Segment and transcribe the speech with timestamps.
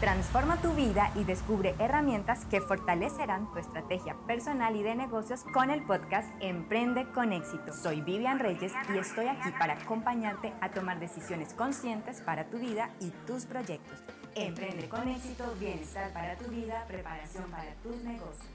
[0.00, 5.68] Transforma tu vida y descubre herramientas que fortalecerán tu estrategia personal y de negocios con
[5.68, 7.74] el podcast Emprende con éxito.
[7.74, 12.88] Soy Vivian Reyes y estoy aquí para acompañarte a tomar decisiones conscientes para tu vida
[12.98, 14.02] y tus proyectos.
[14.34, 18.48] Emprende con éxito, bienestar para tu vida, preparación para tus negocios.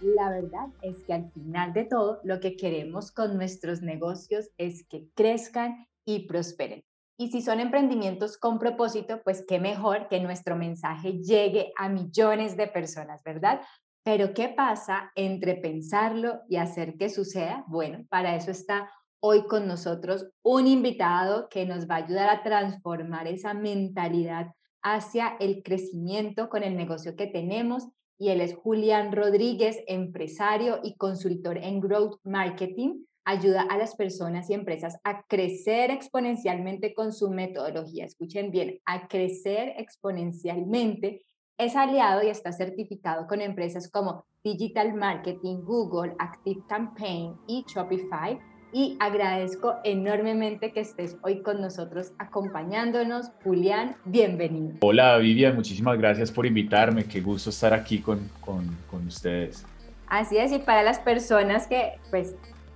[0.00, 4.86] La verdad es que al final de todo, lo que queremos con nuestros negocios es
[4.88, 6.87] que crezcan y prosperen.
[7.20, 12.56] Y si son emprendimientos con propósito, pues qué mejor que nuestro mensaje llegue a millones
[12.56, 13.60] de personas, ¿verdad?
[14.04, 17.64] Pero ¿qué pasa entre pensarlo y hacer que suceda?
[17.66, 18.88] Bueno, para eso está
[19.20, 25.36] hoy con nosotros un invitado que nos va a ayudar a transformar esa mentalidad hacia
[25.40, 27.88] el crecimiento con el negocio que tenemos.
[28.16, 34.48] Y él es Julián Rodríguez, empresario y consultor en Growth Marketing ayuda a las personas
[34.48, 38.06] y empresas a crecer exponencialmente con su metodología.
[38.06, 41.26] Escuchen bien, a crecer exponencialmente.
[41.58, 48.38] Es aliado y está certificado con empresas como Digital Marketing, Google, Active Campaign y Shopify.
[48.72, 53.30] Y agradezco enormemente que estés hoy con nosotros acompañándonos.
[53.44, 54.76] Julián, bienvenido.
[54.80, 57.04] Hola Vivian, muchísimas gracias por invitarme.
[57.04, 59.66] Qué gusto estar aquí con, con, con ustedes.
[60.06, 62.34] Así es, y para las personas que pues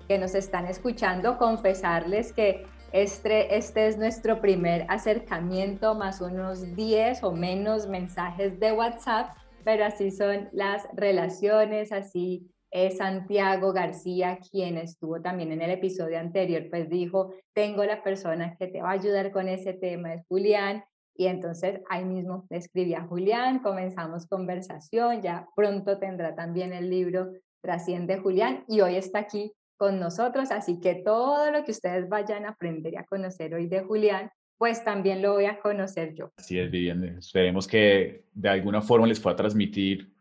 [0.08, 7.24] que nos están escuchando, confesarles que este, este es nuestro primer acercamiento, más unos 10
[7.24, 9.30] o menos mensajes de WhatsApp,
[9.64, 16.18] pero así son las relaciones, así es Santiago García, quien estuvo también en el episodio
[16.18, 20.26] anterior, pues dijo, tengo la persona que te va a ayudar con ese tema, es
[20.26, 26.72] Julián, y entonces ahí mismo le escribí a Julián, comenzamos conversación, ya pronto tendrá también
[26.72, 27.30] el libro
[27.62, 32.46] Trasciende Julián, y hoy está aquí con nosotros, así que todo lo que ustedes vayan
[32.46, 36.30] a aprender y a conocer hoy de Julián, pues también lo voy a conocer yo.
[36.36, 37.02] Así es, Vivian.
[37.18, 40.14] Esperemos que de alguna forma les pueda transmitir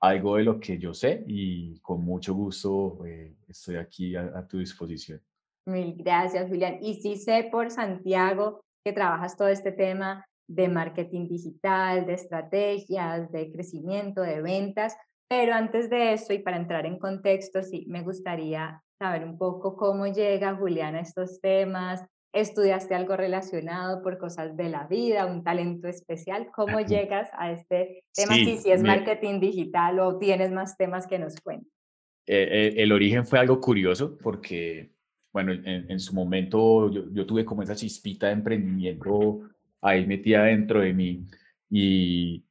[0.00, 4.48] algo de lo que yo sé y con mucho gusto eh, estoy aquí a, a
[4.48, 5.20] tu disposición.
[5.66, 6.78] Mil gracias, Julián.
[6.80, 13.30] Y sí sé por Santiago que trabajas todo este tema de marketing digital, de estrategias,
[13.30, 14.96] de crecimiento, de ventas,
[15.28, 19.76] pero antes de eso y para entrar en contexto, sí, me gustaría saber un poco
[19.76, 22.02] cómo llega Julián a estos temas.
[22.32, 26.48] ¿Estudiaste algo relacionado por cosas de la vida, un talento especial?
[26.54, 28.34] ¿Cómo llegas a este tema?
[28.34, 31.70] Sí, si es marketing digital o tienes más temas que nos cuenten.
[32.26, 34.90] Eh, eh, el origen fue algo curioso porque,
[35.34, 39.42] bueno, en, su momento yo, yo, tuve como esa chispita de emprendimiento
[39.82, 41.26] ahí metida dentro de mí
[41.68, 42.42] y,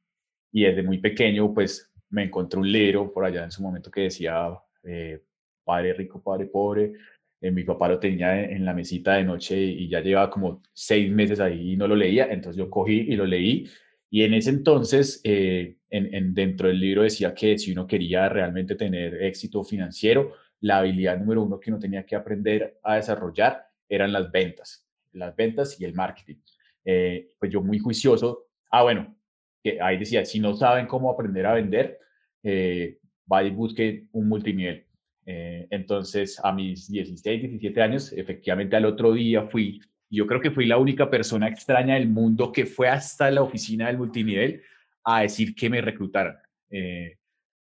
[0.52, 4.02] y desde muy pequeño pues me encontré un libro por allá en su momento que
[4.02, 5.20] decía eh,
[5.64, 6.92] padre rico, padre pobre.
[7.40, 11.10] Eh, mi papá lo tenía en la mesita de noche y ya llevaba como seis
[11.10, 13.68] meses ahí y no lo leía, entonces yo cogí y lo leí.
[14.10, 18.76] Y en ese entonces, eh, en, dentro del libro decía que si uno quería realmente
[18.76, 24.12] tener éxito financiero, la habilidad número uno que uno tenía que aprender a desarrollar eran
[24.12, 26.36] las ventas, las ventas y el marketing.
[26.84, 29.16] Eh, pues yo muy juicioso, ah, bueno,
[29.62, 31.98] que ahí decía, si no saben cómo aprender a vender,
[32.42, 34.86] eh, vaya y busque un multinivel.
[35.26, 39.80] Eh, entonces, a mis 16, 17 años, efectivamente al otro día fui,
[40.10, 43.86] yo creo que fui la única persona extraña del mundo que fue hasta la oficina
[43.86, 44.62] del multinivel
[45.04, 46.36] a decir que me reclutaran.
[46.70, 47.16] Eh,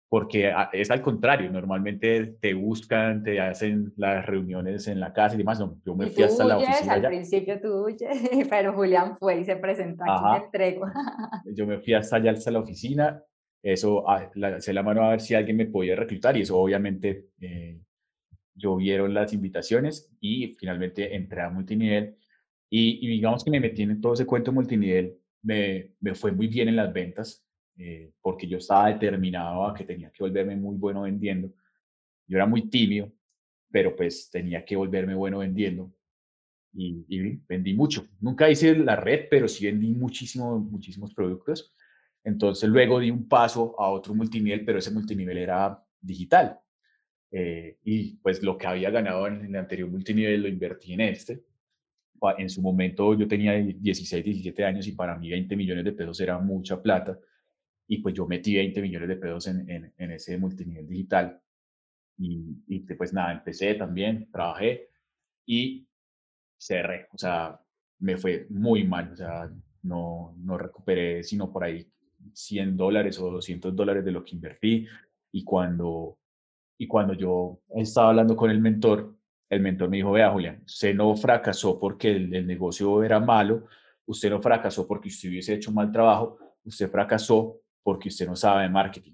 [0.09, 5.38] porque es al contrario, normalmente te buscan, te hacen las reuniones en la casa y
[5.38, 5.59] demás.
[5.59, 6.94] No, yo me fui hasta la oficina.
[6.94, 8.00] Al principio tú huyes,
[8.50, 10.88] pero Julián fue y se presentó aquí entrego.
[11.53, 13.24] yo me fui hasta allá, hasta la oficina
[13.62, 17.28] eso, ah, se la mano a ver si alguien me podía reclutar y eso obviamente
[17.42, 17.80] eh,
[18.56, 22.16] llovieron las invitaciones y finalmente entré a multinivel
[22.69, 26.69] y, digamos que me metí en todo ese cuento multinivel, me, me fue muy bien
[26.69, 27.46] en las ventas
[27.78, 31.52] eh, porque yo estaba determinado a que tenía que volverme muy bueno vendiendo.
[32.28, 33.12] Yo era muy tímido,
[33.72, 35.92] pero pues tenía que volverme bueno vendiendo
[36.74, 38.08] y, y vendí mucho.
[38.19, 41.74] Nunca hice la red, pero sí vendí muchísimo, muchísimos productos
[42.24, 46.60] entonces luego di un paso a otro multinivel, pero ese multinivel era digital.
[47.31, 51.44] Eh, y pues lo que había ganado en el anterior multinivel lo invertí en este.
[52.38, 56.19] En su momento yo tenía 16, 17 años y para mí 20 millones de pesos
[56.19, 57.18] era mucha plata.
[57.88, 61.42] Y pues yo metí 20 millones de pesos en, en, ese multinivel digital.
[62.18, 64.89] Y, y, pues nada, empecé también, trabajé
[65.45, 65.88] y
[66.57, 67.07] cerré.
[67.13, 67.60] O sea,
[68.00, 69.13] me fue muy mal.
[69.13, 69.50] O sea,
[69.83, 71.89] no, no recuperé sino por ahí
[72.34, 74.88] 100 dólares o 200 dólares de lo que invertí.
[75.31, 76.18] Y cuando,
[76.78, 79.16] y cuando yo estaba hablando con el mentor,
[79.50, 83.68] el mentor me dijo, vea Julián, usted no fracasó porque el, negocio era malo,
[84.06, 88.36] usted no fracasó porque usted hubiese hecho un mal trabajo, usted fracasó porque usted no
[88.36, 89.14] sabe de marketing.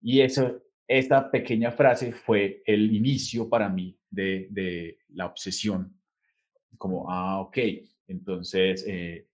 [0.00, 5.94] Y eso, esta pequeña frase fue el inicio para mí de, de la obsesión.
[6.76, 7.58] Como, ah, ok,
[8.08, 9.26] entonces, eh,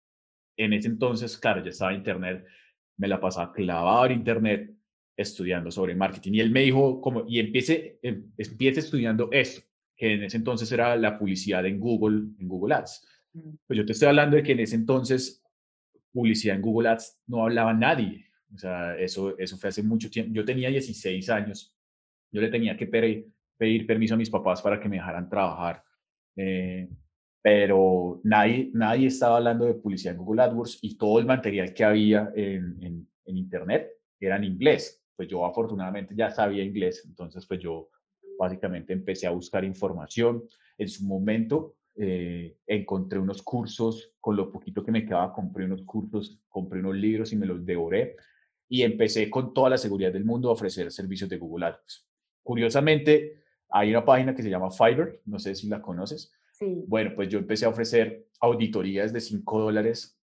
[0.56, 2.44] en ese entonces, claro, ya estaba Internet,
[2.96, 4.75] me la pasaba clavado en Internet
[5.17, 6.32] estudiando sobre marketing.
[6.35, 9.62] Y él me dijo, como, y empiece, em, empiece estudiando esto,
[9.96, 13.06] que en ese entonces era la publicidad en Google, en Google Ads.
[13.32, 13.50] Mm.
[13.67, 15.44] Pues yo te estoy hablando de que en ese entonces
[16.12, 18.26] publicidad en Google Ads no hablaba nadie.
[18.55, 20.32] O sea, eso, eso fue hace mucho tiempo.
[20.32, 21.75] Yo tenía 16 años.
[22.31, 25.82] Yo le tenía que pedir, pedir permiso a mis papás para que me dejaran trabajar.
[26.37, 26.88] Eh,
[27.44, 31.85] pero nadie, nadie estaba hablando de publicidad en Google AdWords y todo el material que
[31.85, 35.05] había en, en, en Internet era en inglés.
[35.14, 37.91] Pues yo afortunadamente ya sabía inglés, entonces pues yo
[38.38, 40.43] básicamente empecé a buscar información.
[40.79, 45.82] En su momento eh, encontré unos cursos, con lo poquito que me quedaba, compré unos
[45.82, 48.17] cursos, compré unos libros y me los devoré.
[48.70, 52.08] Y empecé con toda la seguridad del mundo a ofrecer servicios de Google Ads.
[52.43, 56.32] Curiosamente, hay una página que se llama Fiverr, no sé si la conoces.
[56.54, 56.84] Sí.
[56.86, 60.16] Bueno, pues yo empecé a ofrecer auditorías de 5 dólares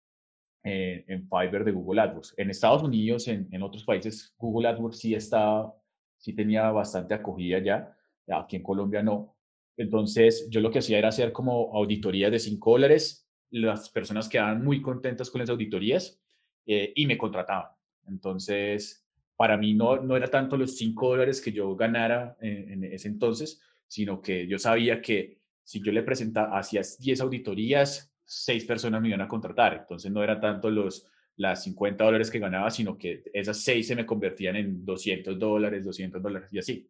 [0.63, 2.35] en, en Fiverr de Google AdWords.
[2.37, 5.75] En Estados Unidos, en, en otros países, Google AdWords sí estaba,
[6.17, 7.97] sí tenía bastante acogida ya,
[8.33, 9.35] aquí en Colombia no.
[9.75, 14.63] Entonces, yo lo que hacía era hacer como auditorías de 5 dólares, las personas quedaban
[14.63, 16.17] muy contentas con las auditorías
[16.65, 17.71] eh, y me contrataban.
[18.07, 19.05] Entonces,
[19.35, 23.09] para mí no, no era tanto los 5 dólares que yo ganara en, en, ese
[23.09, 25.40] entonces, sino que yo sabía que
[25.71, 29.73] si yo le presentaba, hacía 10 auditorías, seis personas me iban a contratar.
[29.73, 31.07] Entonces no era tanto los
[31.37, 35.85] las 50 dólares que ganaba, sino que esas seis se me convertían en 200 dólares,
[35.85, 36.89] 200 dólares y así.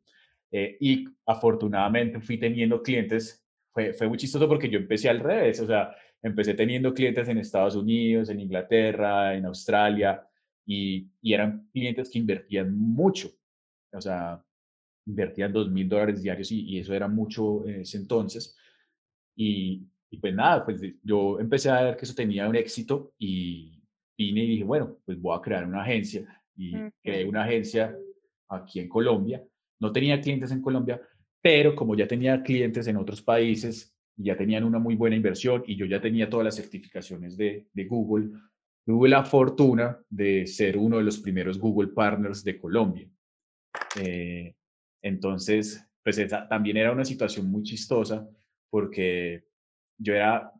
[0.52, 5.60] Eh, y afortunadamente fui teniendo clientes, fue, fue muy chistoso porque yo empecé al revés,
[5.60, 10.28] o sea, empecé teniendo clientes en Estados Unidos, en Inglaterra, en Australia,
[10.66, 13.30] y, y eran clientes que invertían mucho,
[13.94, 14.44] o sea,
[15.06, 18.58] invertían 2 mil dólares diarios y, y, eso era mucho en ese entonces.
[19.36, 23.82] Y, y pues nada, pues yo empecé a ver que eso tenía un éxito y
[24.18, 26.28] vine y dije, bueno, pues voy a crear una agencia.
[26.56, 27.98] Y creé una agencia
[28.50, 29.44] aquí en Colombia.
[29.80, 31.02] No tenía clientes en Colombia,
[31.42, 35.64] pero como ya tenía clientes en otros países y ya tenían una muy buena inversión
[35.66, 38.30] y yo ya tenía todas las certificaciones de, de Google,
[38.86, 43.10] tuve la fortuna de ser uno de los primeros Google Partners de Colombia.
[44.00, 44.54] Eh,
[45.02, 48.28] entonces, pues esa también era una situación muy chistosa
[48.72, 49.44] porque
[50.00, 50.52] yo era,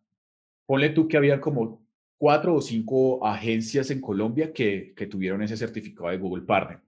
[0.68, 1.82] ponle tú que había como
[2.20, 6.80] cuatro o cinco agencias en Colombia que, que tuvieron ese certificado de Google Partner,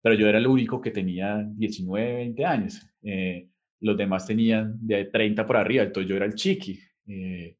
[0.00, 2.86] pero yo era el único que tenía 19, 20 años.
[3.02, 3.48] Eh,
[3.80, 6.78] los demás tenían de 30 por arriba, entonces yo era el chiqui.
[7.06, 7.56] Eh,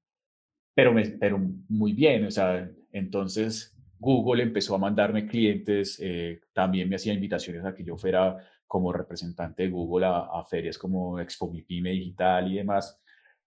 [0.75, 6.89] pero, me, pero muy bien, o sea, entonces Google empezó a mandarme clientes, eh, también
[6.89, 8.37] me hacía invitaciones a que yo fuera
[8.69, 13.01] como representante de Google a, a ferias como Expo Mi Pyme Digital y demás.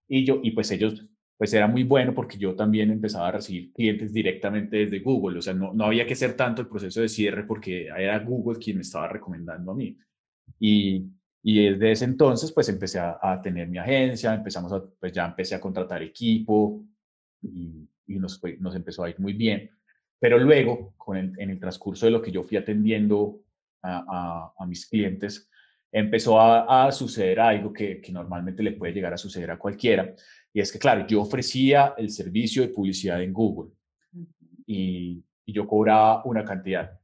[0.08, 1.06] Y, yo, y pues ellos,
[1.38, 5.42] pues era muy bueno porque yo también empezaba a recibir clientes directamente desde Google, o
[5.42, 8.76] sea, no, no había que hacer tanto el proceso de cierre porque era Google quien
[8.76, 9.96] me estaba recomendando a mí.
[10.58, 11.06] Y,
[11.42, 15.26] y desde ese entonces, pues empecé a, a, tener mi agencia, empezamos a, pues ya
[15.26, 16.84] empecé a contratar equipo
[17.40, 19.70] y, y nos, nos empezó a ir muy bien.
[20.20, 23.40] Pero luego, con el, en el transcurso de lo que yo fui atendiendo
[23.82, 25.50] a, a, a mis clientes,
[25.92, 30.14] empezó a, suceder algo que, normalmente le puede llegar a suceder a cualquiera.
[30.52, 33.72] Y es que, claro, yo ofrecía el servicio de publicidad en Google
[34.66, 36.98] y, yo cobraba una cantidad.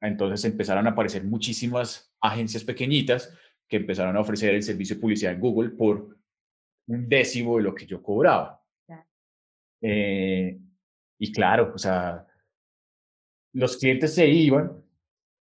[0.00, 3.36] Entonces empezaron a aparecer muchísimas agencias pequeñitas
[3.68, 6.16] que empezaron a ofrecer el servicio de publicidad en Google por
[6.86, 8.62] un décimo de lo que yo cobraba.
[9.82, 10.58] Eh,
[11.18, 12.26] y claro, o sea,
[13.52, 14.82] los clientes se iban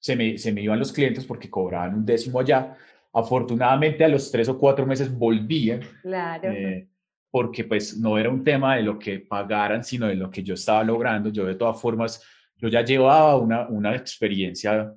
[0.00, 2.76] se me, se me iban los clientes porque cobraban un décimo allá.
[3.12, 5.80] Afortunadamente a los tres o cuatro meses volvían.
[6.02, 6.50] Claro.
[6.50, 6.88] Eh,
[7.30, 10.54] porque pues no era un tema de lo que pagaran, sino de lo que yo
[10.54, 11.28] estaba logrando.
[11.28, 12.24] Yo de todas formas,
[12.56, 14.92] yo ya llevaba una, una experiencia,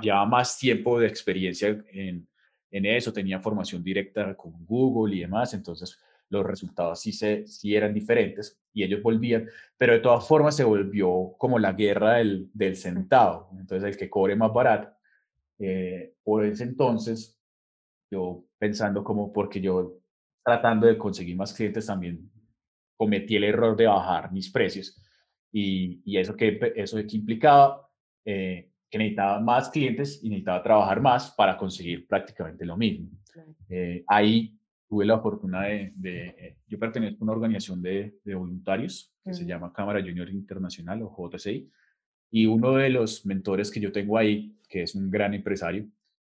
[0.00, 2.28] llevaba más tiempo de experiencia en,
[2.70, 5.98] en eso, tenía formación directa con Google y demás, entonces
[6.30, 10.64] los resultados sí, se, sí eran diferentes y ellos volvían, pero de todas formas se
[10.64, 13.50] volvió como la guerra del, del centavo.
[13.58, 14.96] Entonces, el que cobre más barato.
[15.58, 17.38] Eh, por ese entonces,
[18.10, 19.98] yo pensando como porque yo
[20.42, 22.30] tratando de conseguir más clientes también
[22.96, 24.96] cometí el error de bajar mis precios
[25.52, 27.88] y, y eso, que, eso que implicaba
[28.24, 33.08] eh, que necesitaba más clientes y necesitaba trabajar más para conseguir prácticamente lo mismo.
[33.68, 34.58] Eh, ahí
[34.90, 39.46] tuve la fortuna de, de yo pertenezco a una organización de, de voluntarios que se
[39.46, 41.70] llama Cámara Junior Internacional o JCI,
[42.32, 45.86] y uno de los mentores que yo tengo ahí, que es un gran empresario,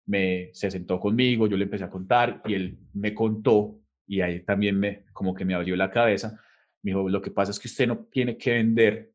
[0.07, 4.41] me, se sentó conmigo, yo le empecé a contar y él me contó y ahí
[4.45, 6.41] también me, como que me abrió la cabeza.
[6.83, 9.13] Me dijo, lo que pasa es que usted no tiene que vender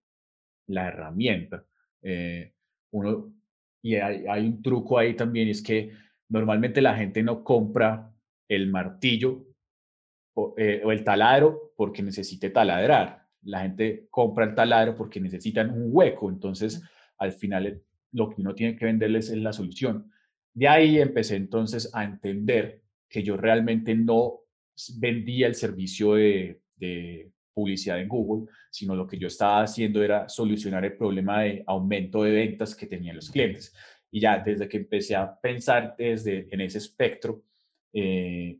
[0.67, 1.63] la herramienta.
[2.01, 2.53] Eh,
[2.91, 3.33] uno,
[3.81, 5.91] y hay, hay, un truco ahí también, es que
[6.27, 8.11] normalmente la gente no compra
[8.49, 9.45] el martillo
[10.33, 13.25] o, eh, o el taladro porque necesite taladrar.
[13.43, 16.29] La gente compra el taladro porque necesitan un hueco.
[16.29, 16.83] Entonces,
[17.17, 20.11] al final, lo que uno tiene que venderles es la solución.
[20.53, 24.41] De ahí empecé entonces a entender que yo realmente no
[24.97, 26.61] vendía el servicio de,
[27.53, 32.23] publicidad en Google, sino lo que yo estaba haciendo era solucionar el problema de aumento
[32.23, 33.75] de ventas que tenían los clientes.
[34.09, 37.43] Y ya desde que empecé a pensar desde en ese espectro,
[37.93, 38.57] eh,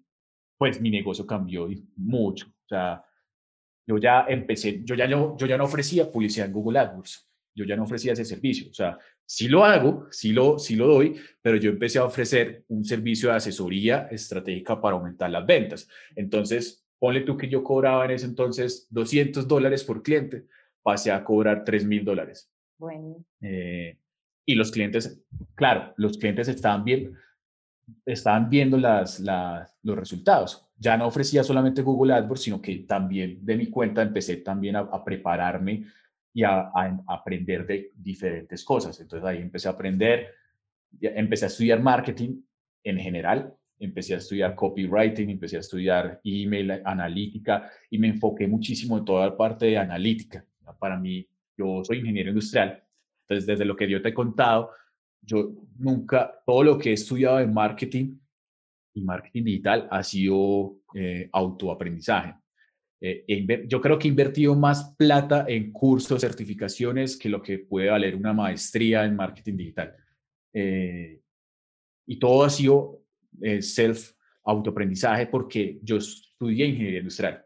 [0.57, 2.47] pues mi negocio cambió mucho.
[2.47, 3.03] O sea,
[3.87, 7.65] yo ya empecé, yo ya no, yo ya no ofrecía publicidad en Google AdWords, yo
[7.65, 8.69] ya no ofrecía ese servicio.
[8.69, 12.65] O sea, sí lo hago, sí lo, sí lo doy, pero yo empecé a ofrecer
[12.67, 15.87] un servicio de asesoría estratégica para aumentar las ventas.
[16.15, 20.45] Entonces, ponle tú que yo cobraba en ese entonces 200 dólares por cliente,
[20.83, 22.51] pasé a cobrar 3 mil dólares.
[22.77, 23.25] Bueno.
[23.41, 23.97] Eh,
[24.45, 25.21] y los clientes,
[25.55, 27.15] claro, los clientes estaban bien,
[28.05, 30.65] estaban viendo las, los resultados.
[30.77, 34.79] Ya no ofrecía solamente Google AdWords, sino que también de mi cuenta empecé también a,
[34.79, 35.85] a prepararme
[36.33, 36.71] y a,
[37.07, 38.99] aprender de diferentes cosas.
[38.99, 40.27] Entonces ahí empecé a aprender,
[41.01, 42.41] empecé a estudiar marketing
[42.83, 48.97] en general, empecé a estudiar copywriting, empecé a estudiar email, analítica y me enfoqué muchísimo
[48.97, 50.45] en toda la parte de analítica.
[50.79, 51.27] Para mí,
[51.57, 52.83] yo soy ingeniero industrial,
[53.23, 54.71] entonces desde lo que yo te he contado,
[55.21, 58.17] yo nunca, todo lo que he estudiado en marketing
[58.93, 62.35] y marketing digital ha sido eh, autoaprendizaje.
[63.01, 67.89] Eh, yo creo que he invertido más plata en cursos, certificaciones, que lo que puede
[67.89, 69.95] valer una maestría en marketing digital.
[70.53, 71.21] Eh,
[72.07, 73.03] y todo ha sido
[73.41, 74.11] eh, self
[74.43, 77.45] autoaprendizaje porque yo estudié ingeniería industrial.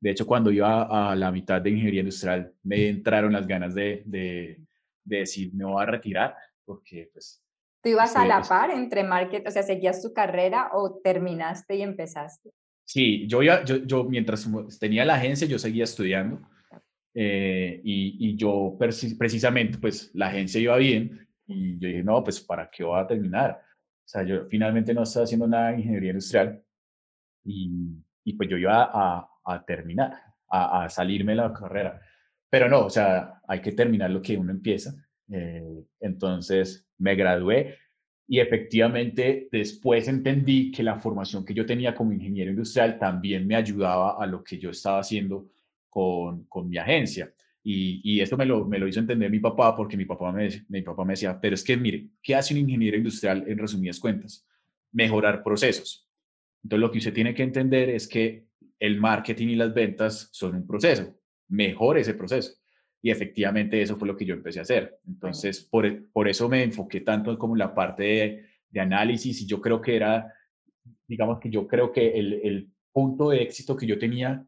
[0.00, 4.02] De hecho, cuando iba a la mitad de ingeniería industrial, me entraron las ganas de,
[4.06, 4.60] de,
[5.04, 7.42] decir, me voy a retirar porque pues...
[7.82, 11.82] ¿Tú ibas a la par entre marketing, o sea, seguías tu carrera o terminaste y
[11.82, 12.50] empezaste?
[12.84, 14.48] Sí, yo, ya, yo, yo mientras
[14.80, 16.40] tenía la agencia, yo seguía estudiando
[17.14, 22.40] eh, y, y, yo precisamente, pues la agencia iba bien y yo dije, no, pues
[22.40, 23.62] ¿para qué voy a terminar?
[24.04, 26.62] O sea, yo finalmente no estaba haciendo nada de ingeniería industrial
[27.44, 27.70] y,
[28.24, 30.12] y pues yo iba a, a terminar,
[30.48, 32.00] a, a, salirme de la carrera.
[32.50, 34.94] Pero no, o sea, hay que terminar lo que uno empieza.
[35.30, 37.76] Eh, entonces me gradué
[38.26, 43.56] y efectivamente después entendí que la formación que yo tenía como ingeniero industrial también me
[43.56, 45.50] ayudaba a lo que yo estaba haciendo
[45.90, 47.32] con, con mi agencia.
[47.62, 50.48] Y, y esto me lo, me lo hizo entender mi papá porque mi papá me,
[50.68, 53.98] mi papá me decía, pero es que mire, ¿qué hace un ingeniero industrial en resumidas
[53.98, 54.46] cuentas?
[54.92, 56.08] Mejorar procesos.
[56.62, 58.46] Entonces lo que usted tiene que entender es que
[58.78, 61.14] el marketing y las ventas son un proceso.
[61.48, 62.52] Mejore ese proceso.
[63.04, 64.98] Y efectivamente eso fue lo que yo empecé a hacer.
[65.06, 69.46] Entonces, por, e, por eso me enfoqué tanto como la parte de, de, análisis y
[69.46, 70.32] yo creo que era,
[71.06, 74.42] digamos que yo creo que el, el punto de éxito que yo tenía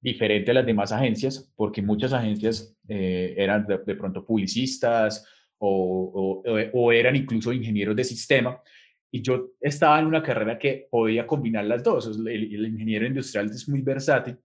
[0.00, 5.26] diferente a las demás agencias, porque muchas agencias eh, eran de, pronto publicistas
[5.58, 8.62] o, o, o, eran incluso ingenieros de sistema,
[9.10, 12.06] y yo estaba en una carrera que podía combinar las dos.
[12.06, 14.38] El, el ingeniero industrial es muy versátil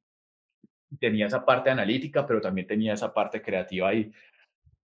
[1.00, 4.12] tenía esa parte analítica, pero también tenía esa parte creativa ahí.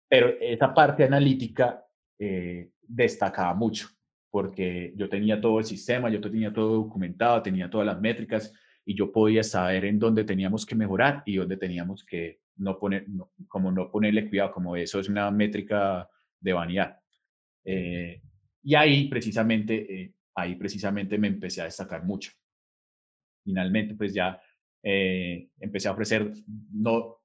[0.08, 1.86] Pero esa parte analítica
[2.20, 3.88] eh, destacaba mucho,
[4.30, 8.54] porque yo tenía todo el sistema, yo tenía todo documentado, tenía todas las métricas
[8.86, 13.06] y yo podía saber en dónde teníamos que mejorar y dónde teníamos que no poner,
[13.48, 16.08] como no ponerle cuidado, como eso es una métrica
[16.40, 17.00] de vanidad.
[17.64, 18.22] Eh,
[18.64, 22.32] y ahí precisamente, eh, ahí precisamente me empecé a destacar mucho.
[23.44, 24.40] Finalmente, pues ya
[24.88, 26.32] eh, empecé a ofrecer
[26.72, 27.18] no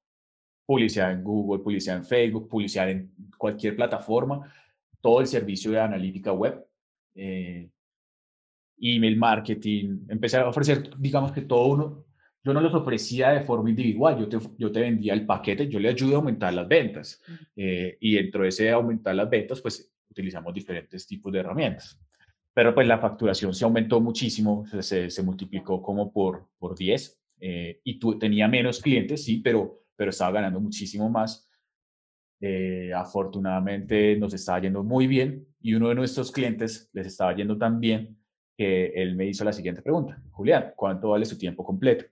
[0.65, 4.51] publicidad en Google, publicidad en Facebook, publicidad en cualquier plataforma,
[5.03, 6.65] todo el servicio de analítica web,
[7.15, 7.69] eh,
[8.81, 12.07] email marketing, empecé a ofrecer, digamos que todo uno,
[12.43, 15.79] yo no los ofrecía de forma individual, yo te, yo te vendía el paquete, yo
[15.79, 17.21] le ayudo a aumentar las ventas
[17.57, 22.01] eh, y dentro de ese aumentar las ventas, pues utilizamos diferentes tipos de herramientas.
[22.55, 27.81] Pero pues la facturación se aumentó muchísimo, se, se multiplicó como por, por 10 eh,
[27.85, 31.49] y tú, tenía menos clientes, sí, pero, pero estaba ganando muchísimo más.
[32.43, 37.59] Eh, afortunadamente nos estaba yendo muy bien y uno de nuestros clientes les estaba yendo
[37.59, 38.19] tan bien
[38.57, 40.23] que él me hizo la siguiente pregunta.
[40.31, 42.07] Julián, ¿cuánto vale su tiempo completo?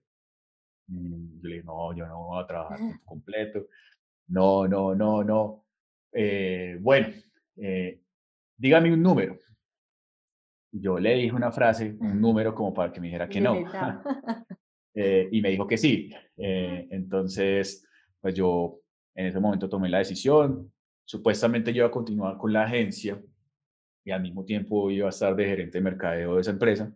[0.89, 3.67] Mm, yo le dije, no, yo no voy a trabajar tiempo completo.
[4.29, 5.65] No, no, no, no.
[6.13, 7.09] Eh, bueno,
[7.57, 8.03] eh,
[8.57, 9.39] dígame un número.
[10.73, 13.55] Yo le dije una frase, un número como para que me dijera que no.
[15.01, 16.11] Eh, y me dijo que sí.
[16.37, 17.87] entonces,
[18.21, 18.81] pues yo
[19.19, 20.73] en ese momento tomé la decisión.
[21.05, 23.21] Supuestamente yo iba a continuar con la agencia
[24.05, 26.95] y al mismo tiempo iba a estar de gerente de mercadeo de esa empresa,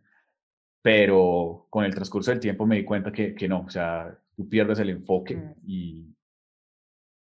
[0.80, 4.48] pero con el transcurso del tiempo me di cuenta que, que no, o sea, tú
[4.48, 5.54] pierdes el enfoque mm.
[5.66, 6.06] y,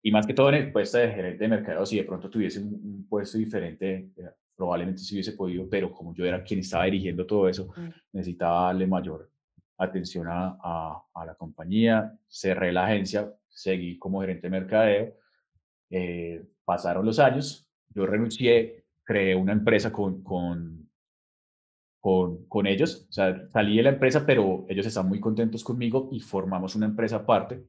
[0.03, 2.59] y más que todo en el puesto de gerente de mercadeo, si de pronto tuviese
[2.59, 7.25] un, puesto diferente, eh, probablemente sí hubiese podido, pero como yo era quien estaba dirigiendo
[7.25, 7.89] todo eso, mm.
[8.13, 9.30] necesitaba darle mayor
[9.83, 10.57] atención a,
[11.13, 15.13] a, la compañía, cerré la agencia, seguí como gerente de mercadeo,
[15.89, 20.89] eh, pasaron los años, yo renuncié, creé una empresa con, con,
[21.99, 26.09] con, con, ellos, o sea, salí de la empresa, pero ellos están muy contentos conmigo
[26.11, 27.65] y formamos una empresa aparte.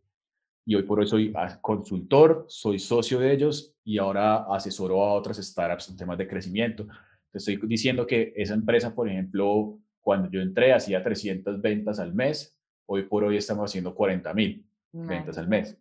[0.65, 5.39] Y hoy por hoy soy consultor, soy socio de ellos y ahora asesoro a otras
[5.39, 6.87] startups en temas de crecimiento.
[7.33, 12.15] Te estoy diciendo que esa empresa, por ejemplo, cuando yo entré hacía 300 ventas al
[12.15, 15.79] mes, hoy por hoy estamos haciendo 40 mil ventas al mes.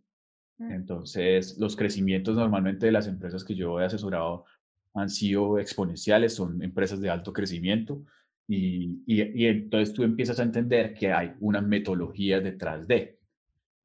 [0.57, 0.71] Mm.
[0.71, 4.45] Entonces, los crecimientos normalmente de las empresas que yo he asesorado
[4.93, 8.03] han sido exponenciales, son empresas de alto crecimiento
[8.47, 13.17] y, y, entonces tú empiezas a entender que hay una metodología detrás de.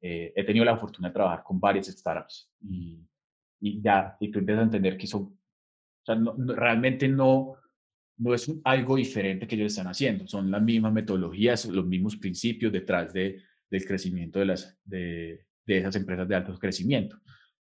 [0.01, 2.99] Eh, he tenido la fortuna de trabajar con varias startups y,
[3.59, 6.17] y ya, y tú empiezas a entender que son, o sea,
[6.55, 7.55] realmente no,
[8.17, 12.71] no es algo diferente que ellos están haciendo, son las mismas metodologías, los mismos principios
[12.71, 17.19] detrás de, del crecimiento de, las, de, de esas empresas de alto crecimiento.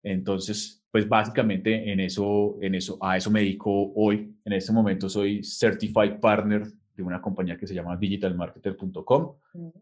[0.03, 4.35] Entonces, pues básicamente en eso, en eso, a eso me dedico hoy.
[4.45, 6.65] En este momento soy Certified Partner
[6.97, 9.35] de una compañía que se llama digitalmarketer.com.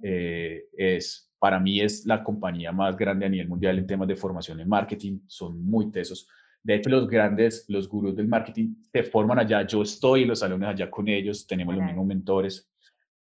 [0.02, 4.16] Eh, es, para mí es la compañía más grande a nivel mundial en temas de
[4.16, 5.20] formación en marketing.
[5.26, 6.26] Son muy tesos.
[6.64, 9.64] De hecho, los grandes, los gurús del marketing se forman allá.
[9.66, 11.46] Yo estoy en los salones allá con ellos.
[11.46, 12.68] Tenemos los mismos mentores.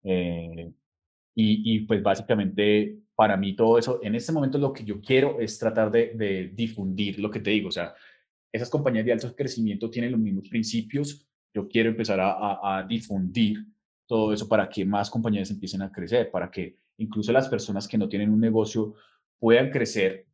[0.05, 0.73] Eh,
[1.35, 5.39] y, y, pues básicamente para mí todo eso, en este momento lo que yo quiero
[5.41, 7.95] es tratar de, difundir lo que te digo, o sea,
[8.51, 13.65] esas compañías de alto crecimiento tienen los mismos principios, yo quiero empezar a, difundir
[14.07, 17.97] todo eso para que más compañías empiecen a crecer, para que incluso las personas que
[17.97, 18.95] no tienen un negocio
[19.39, 20.27] puedan crecer,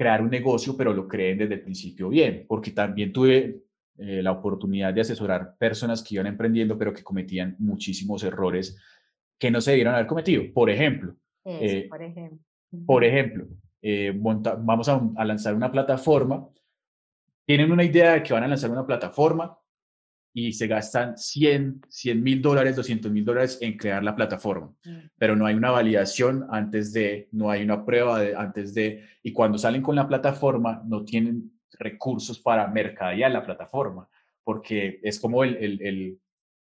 [0.00, 3.64] crear un negocio, pero lo creen desde el principio bien, porque también tuve
[3.98, 8.78] eh, la oportunidad de asesorar personas que iban emprendiendo, pero que cometían muchísimos errores
[9.38, 10.44] que no se debieron haber cometido.
[10.54, 12.38] Por ejemplo, eh, por ejemplo.
[12.86, 13.46] Por ejemplo,
[13.82, 16.48] eh, vamos a, lanzar una plataforma,
[17.44, 19.58] tienen una idea de que van a lanzar una plataforma
[20.32, 21.82] y se gastan 100
[22.16, 24.98] mil dólares, 200 mil dólares en crear la plataforma, mm.
[25.18, 29.58] pero no hay una validación antes de, no hay una prueba antes de, y cuando
[29.58, 34.08] salen con la plataforma no tienen recursos para mercadear la plataforma,
[34.44, 36.20] porque es como el, el, el,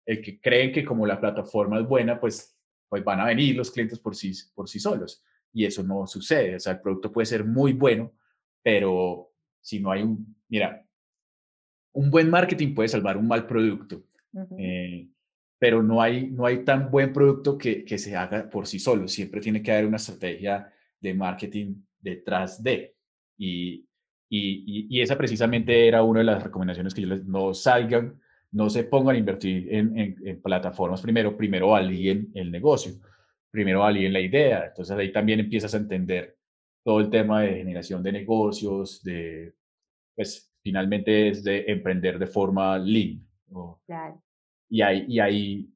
[0.07, 2.53] el que creen que como la plataforma es buena, pues
[2.93, 5.25] pues van a venir los clientes por sí, por sí solos.
[5.51, 6.57] Y eso no sucede.
[6.57, 8.13] O sea, el producto puede ser muy bueno,
[8.63, 10.87] pero si no hay un, mira,
[11.93, 14.05] un buen marketing puede salvar un mal producto,
[14.59, 15.09] eh,
[15.59, 19.07] pero no hay, no hay tan buen producto que, que se haga por sí solo.
[19.09, 22.95] Siempre tiene que haber una estrategia de marketing detrás de.
[23.39, 23.87] Y,
[24.29, 28.21] y, y, esa precisamente era una de las recomendaciones que yo les no salgan
[28.53, 32.93] no se pongan a invertir en, plataformas primero, primero validen el negocio,
[33.51, 34.67] primero validen la idea.
[34.67, 36.37] Entonces ahí también empiezas a entender
[36.85, 39.55] todo el tema de generación de negocios, de,
[40.15, 43.25] pues finalmente es de emprender de forma lean.
[44.69, 45.71] Y, ahí, y ahí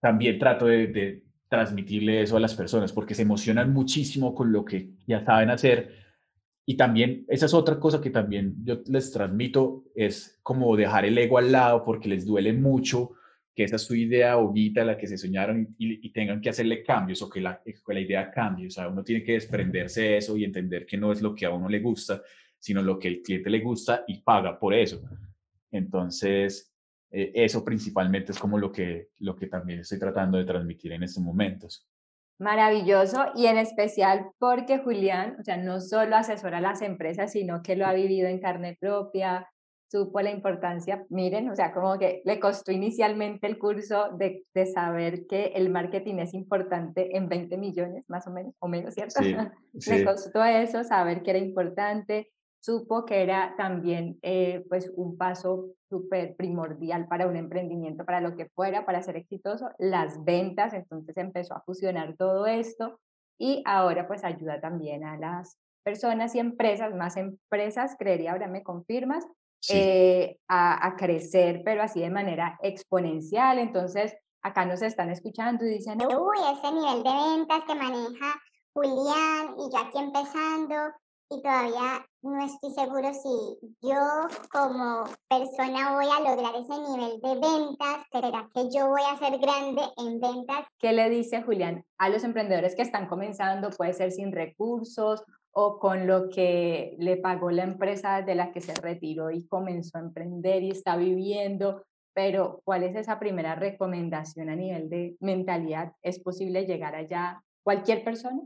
[0.00, 4.64] también trato de, de transmitirle eso a las personas porque se emocionan muchísimo con lo
[4.64, 6.04] que ya saben hacer
[6.66, 11.18] y también, esa es otra cosa que también yo les transmito, es como dejar el
[11.18, 13.12] ego al lado porque les duele mucho
[13.54, 17.22] que esa es su idea bonita, la que se soñaron y, tengan que hacerle cambios
[17.22, 18.66] o que la, que la idea cambie.
[18.66, 21.46] O sea, uno tiene que desprenderse de eso y entender que no es lo que
[21.46, 22.20] a uno le gusta,
[22.64, 25.02] sino lo que el cliente le gusta y paga por eso.
[25.70, 26.72] Entonces,
[27.10, 31.02] eh, eso principalmente es como lo que, lo que también estoy tratando de transmitir en
[31.02, 31.86] estos momentos.
[32.38, 37.62] Maravilloso y en especial porque Julián, o sea, no solo asesora a las empresas, sino
[37.62, 39.46] que lo ha vivido en carne propia,
[39.88, 44.64] supo la importancia, miren, o sea, como que le costó inicialmente el curso de, de
[44.64, 49.20] saber que el marketing es importante en 20 millones, más o menos, o menos, ¿cierto?
[49.86, 52.32] le costó eso, saber que era importante,
[52.64, 58.36] supo que era también eh, pues un paso súper primordial para un emprendimiento, para lo
[58.36, 62.98] que fuera, para ser exitoso, las ventas, entonces empezó a fusionar todo esto
[63.38, 68.62] y ahora pues ayuda también a las personas y empresas, más empresas, creería, ahora me
[68.62, 69.26] confirmas,
[69.68, 73.58] eh, a, a, crecer, pero así de manera exponencial.
[73.58, 78.34] Entonces, acá nos están escuchando y dicen, uy, ese nivel de ventas que maneja
[78.74, 80.74] Julián y yo aquí empezando
[81.34, 83.96] y todavía no estoy seguro si yo
[84.50, 89.38] como persona voy a lograr ese nivel de ventas, ¿será que yo voy a ser
[89.38, 90.66] grande en ventas?
[90.78, 93.70] ¿Qué le dice Julián a los emprendedores que están comenzando?
[93.70, 98.60] Puede ser sin recursos o con lo que le pagó la empresa de la que
[98.60, 104.48] se retiró y comenzó a emprender y está viviendo, pero ¿cuál es esa primera recomendación
[104.48, 105.92] a nivel de mentalidad?
[106.02, 108.40] ¿Es posible llegar allá cualquier persona?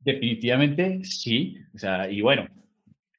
[0.00, 2.48] Definitivamente sí, o sea, y bueno,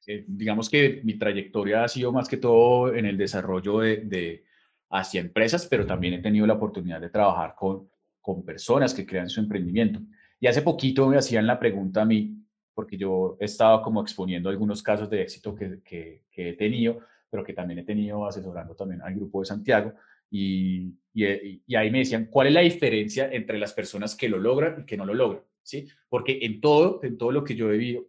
[0.06, 4.44] eh, digamos que mi trayectoria ha sido más que todo en el desarrollo de,
[4.90, 7.88] hacia empresas, pero también he tenido la oportunidad de trabajar con,
[8.20, 10.00] con personas que crean su emprendimiento.
[10.40, 12.36] Y hace poquito me hacían la pregunta a mí,
[12.74, 16.98] porque yo he estado como exponiendo algunos casos de éxito que, que, he tenido,
[17.30, 19.94] pero que también he tenido asesorando también al grupo de Santiago.
[20.30, 24.80] Y, y, ahí me decían, ¿cuál es la diferencia entre las personas que lo logran
[24.80, 25.44] y que no lo logran?
[25.62, 25.88] ¿Sí?
[26.08, 28.08] Porque en todo, en todo lo que yo he vivido,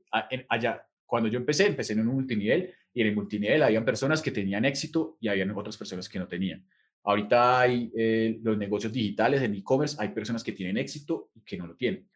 [0.49, 4.31] allá, cuando yo empecé, empecé en un multinivel y en el multinivel habían personas que
[4.31, 6.65] tenían éxito y habían otras personas que no tenían.
[7.03, 11.57] Ahorita hay eh, los negocios digitales en e-commerce, hay personas que tienen éxito y que
[11.57, 12.09] no lo tienen.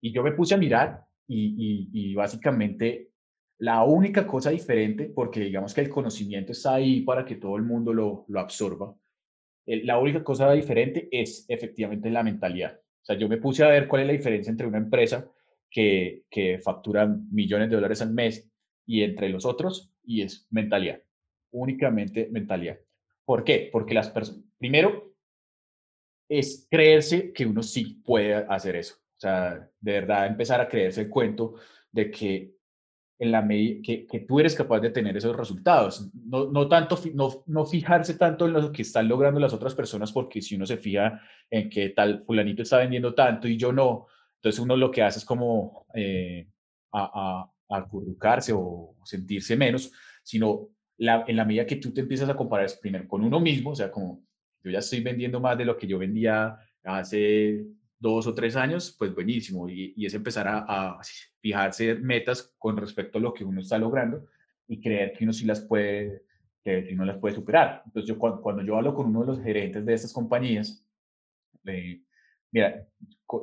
[0.00, 3.10] Y yo me puse a mirar y, básicamente
[3.58, 7.62] la única cosa diferente, porque digamos que el conocimiento está ahí para que todo el
[7.62, 8.94] mundo lo, lo absorba,
[9.66, 12.78] la única cosa diferente es efectivamente la mentalidad.
[13.04, 15.30] O sea, yo me puse a ver cuál es la diferencia entre una empresa
[15.70, 18.50] que, que factura millones de dólares al mes
[18.86, 21.02] y entre los otros, y es mentalidad,
[21.50, 22.78] únicamente mentalidad.
[23.26, 23.68] ¿Por qué?
[23.70, 25.14] Porque las personas, primero,
[26.30, 28.94] es creerse que uno sí puede hacer eso.
[28.96, 31.56] O sea, de verdad empezar a creerse el cuento
[31.92, 32.53] de que
[33.18, 36.10] en la medida que, que, tú eres capaz de tener esos resultados.
[36.14, 40.12] No, no tanto, no, no, fijarse tanto en lo que están logrando las otras personas,
[40.12, 44.06] porque si uno se fija en que tal fulanito está vendiendo tanto y yo no,
[44.36, 46.48] entonces uno lo que hace es como eh,
[46.92, 52.28] a, a, acurrucarse o sentirse menos, sino la, en la medida que tú te empiezas
[52.28, 54.22] a comparar primero con uno mismo, o sea, como
[54.62, 57.64] yo ya estoy vendiendo más de lo que yo vendía hace
[57.98, 59.68] dos o tres años, pues buenísimo.
[59.68, 60.98] Y, es empezar a,
[61.40, 64.26] fijarse metas con respecto a lo que uno está logrando
[64.66, 66.24] y creer que uno sí las puede,
[66.62, 67.82] que uno las puede superar.
[67.84, 70.86] Entonces, yo cuando, yo hablo con uno de los gerentes de estas compañías,
[72.50, 72.86] mira,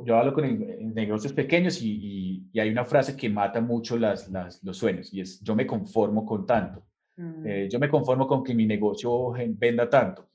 [0.06, 4.64] yo hablo con negocios pequeños y, y, hay una frase que mata mucho las, las,
[4.64, 6.84] los sueños y es, yo me conformo con tanto.
[7.18, 7.46] Mm.
[7.46, 10.30] Eh, yo me conformo con que mi negocio venda tanto.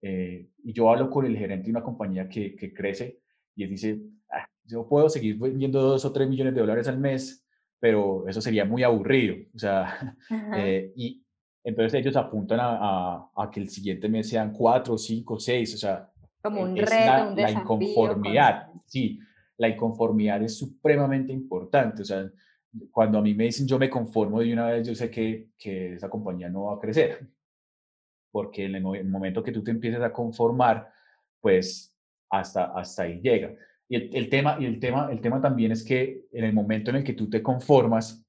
[0.00, 3.20] Eh, y yo hablo con el gerente de una compañía que, que crece
[3.58, 6.98] y él dice, ah, yo puedo seguir vendiendo dos o tres millones de dólares al
[6.98, 7.44] mes,
[7.80, 9.34] pero eso sería muy aburrido.
[9.52, 10.16] O sea,
[10.56, 11.24] eh, y
[11.64, 16.08] entonces ellos apuntan a, a, que el siguiente mes sean cuatro, cinco, seis, o sea,
[16.40, 19.18] como un reto, la, un la inconformidad, sí,
[19.56, 22.30] la inconformidad es supremamente importante, o sea,
[22.92, 25.94] cuando a mí me dicen yo me conformo de una vez, yo sé que, que
[25.94, 27.28] esa compañía no va a crecer,
[28.30, 30.92] porque en el momento que tú te empieces a conformar,
[31.40, 31.97] pues
[32.30, 33.54] hasta, hasta ahí llega.
[33.88, 36.96] Y el, tema, y el, tema, el tema también es que en el momento en
[36.96, 38.22] el que tú te conformas,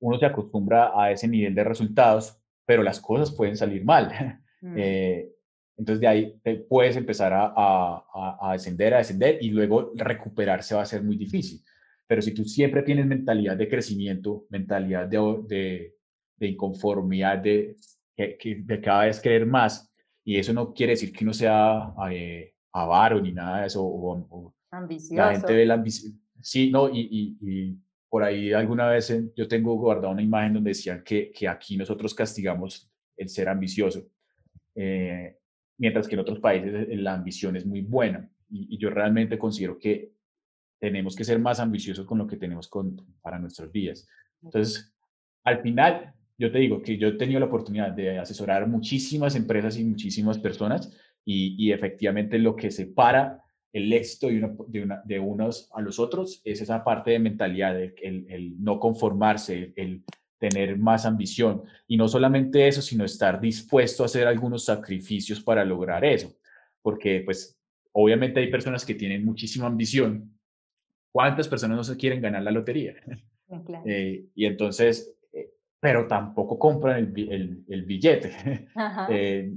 [0.00, 4.40] uno se acostumbra a ese nivel de resultados, pero las cosas pueden salir mal.
[4.64, 4.76] Mm.
[4.78, 5.28] Eh,
[5.76, 10.74] entonces de ahí te puedes empezar a, a, a, descender, a descender y luego recuperarse
[10.74, 11.60] va a ser muy difícil.
[12.06, 15.94] Pero si tú siempre tienes mentalidad de crecimiento, mentalidad de, de,
[16.36, 17.76] de inconformidad, de,
[18.16, 19.92] de, cada vez querer más,
[20.24, 23.82] y eso no quiere decir que uno sea eh, avaro ni nada de eso.
[23.82, 25.14] O, Ambicioso.
[25.14, 26.20] La gente ve la ambición.
[26.40, 27.78] Sí, no, y, y, y,
[28.10, 32.14] por ahí alguna vez yo tengo guardado una imagen donde decían que, que aquí nosotros
[32.14, 34.06] castigamos el ser ambicioso,
[34.74, 35.36] eh,
[35.78, 38.30] mientras que en otros países eh, la ambición es muy buena.
[38.50, 40.12] Y, yo realmente considero que
[40.78, 44.06] tenemos que ser más ambiciosos con lo que tenemos con, para nuestros días.
[44.42, 44.94] Entonces,
[45.44, 49.78] al final, yo te digo que yo he tenido la oportunidad de asesorar muchísimas empresas
[49.78, 50.92] y muchísimas personas
[51.24, 56.60] y, efectivamente lo que separa el éxito de, de, de, unos a los otros es
[56.60, 57.94] esa parte de mentalidad, el,
[58.28, 60.04] el, no conformarse, el
[60.38, 61.62] tener más ambición.
[61.88, 66.36] Y no solamente eso, sino estar dispuesto a hacer algunos sacrificios para lograr eso.
[66.82, 67.58] Porque pues
[67.92, 70.38] obviamente hay personas que tienen muchísima ambición.
[71.10, 72.94] ¿Cuántas personas no se quieren ganar la lotería?
[73.84, 75.14] Eh, y entonces
[75.84, 78.32] pero tampoco compran el, el, billete.
[79.10, 79.52] Eh,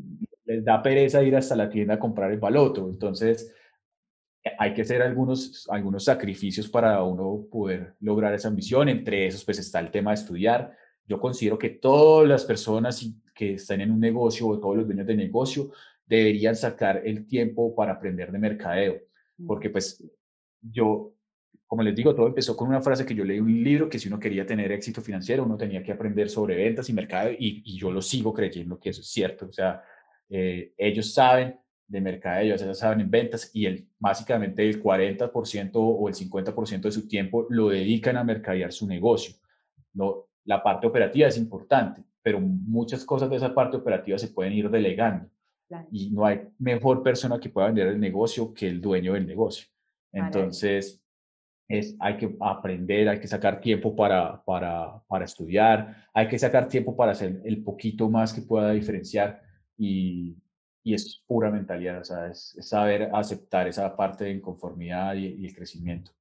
[0.48, 2.90] les da pereza ir hasta la tienda a comprar el baloto.
[2.90, 3.54] Entonces,
[4.58, 8.88] hay que hacer algunos, algunos sacrificios para uno poder lograr esa ambición.
[8.88, 10.76] Entre esos, pues está el tema de estudiar.
[11.06, 13.06] Yo considero que todas las personas
[13.36, 15.72] que están en un negocio o todos los dueños de negocio
[16.06, 19.02] deberían sacar el tiempo para aprender de mercadeo.
[19.38, 19.48] Mm.
[19.48, 20.02] Porque pues
[20.62, 21.14] yo,
[21.66, 24.00] como les digo, todo empezó con una frase que yo leí en un libro que
[24.00, 27.64] si uno quería tener éxito financiero, uno tenía que aprender sobre ventas y mercadeo y,
[27.66, 29.48] y yo lo sigo creyendo que eso es cierto.
[29.48, 29.84] O sea,
[30.30, 36.08] eh, ellos saben de mercadeo, ellos saben en ventas y el, básicamente el 40% o
[36.08, 39.36] el 50% de su tiempo lo dedican a mercadear su negocio.
[39.94, 44.54] No, la parte operativa es importante, pero muchas cosas de esa parte operativa se pueden
[44.54, 45.30] ir delegando.
[45.92, 49.68] Y no hay mejor persona que pueda vender el negocio que el dueño del negocio.
[50.14, 51.02] Entonces,
[51.68, 56.68] es, hay que aprender, hay que sacar tiempo para, para, para estudiar, hay que sacar
[56.68, 59.42] tiempo para hacer el poquito más que pueda diferenciar
[59.78, 60.38] y,
[60.88, 65.54] y es pura mentalidad, o sea, es, saber aceptar esa parte de inconformidad y, el
[65.54, 66.14] crecimiento.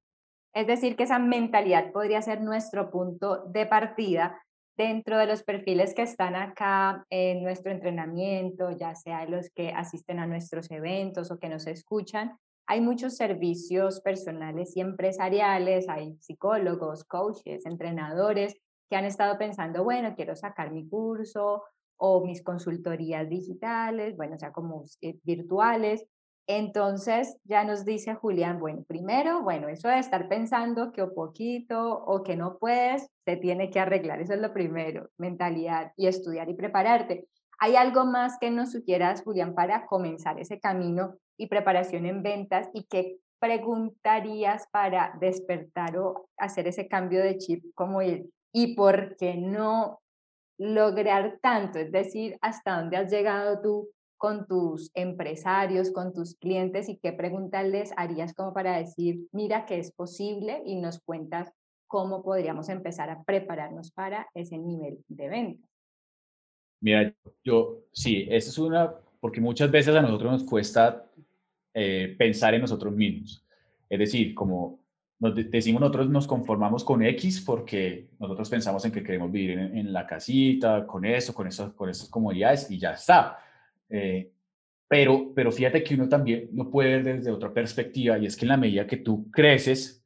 [0.53, 4.41] Es decir, que esa mentalidad podría ser nuestro punto de partida
[4.75, 10.19] dentro de los perfiles que están acá en nuestro entrenamiento, ya sea los que asisten
[10.19, 12.37] a nuestros eventos o que nos escuchan.
[12.67, 18.53] Hay muchos servicios personales y empresariales, hay psicólogos, coaches, entrenadores
[18.89, 21.63] que han estado pensando, bueno, quiero sacar mi curso
[21.97, 26.05] o mis consultorías digitales, bueno, sea, como eh, virtuales.
[26.49, 32.03] Entonces ya nos dice Julián, bueno, primero, bueno, eso de estar pensando que o poquito
[32.05, 36.49] o que no puedes, te tiene que arreglar, eso es lo primero, mentalidad y estudiar
[36.49, 37.27] y prepararte.
[37.59, 42.69] ¿Hay algo más que nos sugieras, Julián, para comenzar ese camino y preparación en ventas
[42.73, 49.15] y qué preguntarías para despertar o hacer ese cambio de chip como el y por
[49.17, 49.99] qué no
[50.57, 51.79] lograr tanto?
[51.79, 57.13] Es decir, ¿hasta dónde has llegado tú con tus empresarios, con tus clientes y qué
[57.13, 61.51] preguntas les harías como para decir, mira que es posible y nos cuentas
[61.85, 65.67] cómo podríamos empezar a prepararnos para ese nivel de venta?
[66.81, 71.05] Mira, yo sí, esa es una, porque muchas veces a nosotros nos cuesta
[71.73, 73.45] eh, pensar en nosotros mismos.
[73.89, 74.79] Es decir, como
[75.19, 79.91] nos decimos nosotros nos conformamos con X porque nosotros pensamos en que queremos vivir en,
[79.91, 83.39] la casita, con eso, con, eso, con esas comodidades y ya está.
[83.89, 84.31] Eh,
[84.87, 88.45] pero, pero fíjate que uno también lo puede ver desde otra perspectiva y es que
[88.45, 89.97] en la medida que tú creces,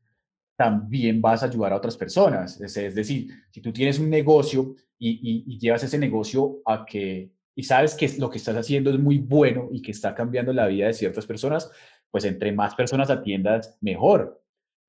[0.62, 2.62] también vas a ayudar a otras personas.
[2.62, 7.32] Es, es decir, si tú tienes un negocio y, y, llevas ese negocio a que,
[7.56, 10.68] y sabes que lo que estás haciendo es muy bueno y que está cambiando la
[10.68, 11.72] vida de ciertas personas,
[12.12, 14.40] pues entre más personas atiendas, mejor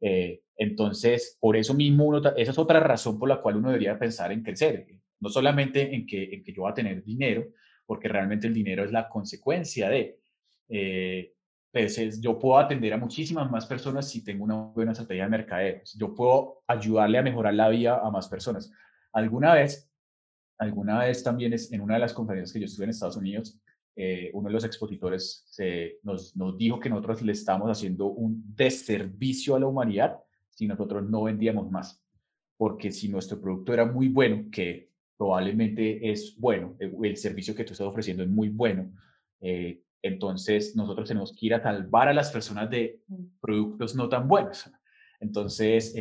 [0.02, 3.98] eh, entonces, por eso mismo, uno, esa es otra razón por la cual uno debería
[3.98, 4.86] pensar en crecer.
[5.20, 7.46] No solamente en que, en que yo voy a tener dinero,
[7.86, 10.18] porque realmente el dinero es la consecuencia de.
[10.68, 11.34] Eh,
[11.70, 15.80] pues yo puedo atender a muchísimas más personas si tengo una buena estrategia de mercadeo.
[15.96, 18.70] Yo puedo ayudarle a mejorar la vida a más personas.
[19.12, 19.90] Alguna vez,
[20.58, 23.58] alguna vez también es en una de las conferencias que yo estuve en Estados Unidos,
[23.94, 28.42] eh, uno de los expositores se, nos, nos, dijo que nosotros le estamos haciendo un
[28.57, 32.02] deservicio a la humanidad si nosotros no vendíamos más.
[32.57, 37.64] Porque si nuestro producto era muy bueno, que probablemente es bueno, eh, el, servicio que
[37.64, 38.90] tú estás ofreciendo es muy bueno,
[39.40, 43.24] eh, entonces nosotros tenemos que ir a salvar a las personas de mm.
[43.40, 44.70] productos no tan buenos.
[45.20, 45.94] Entonces,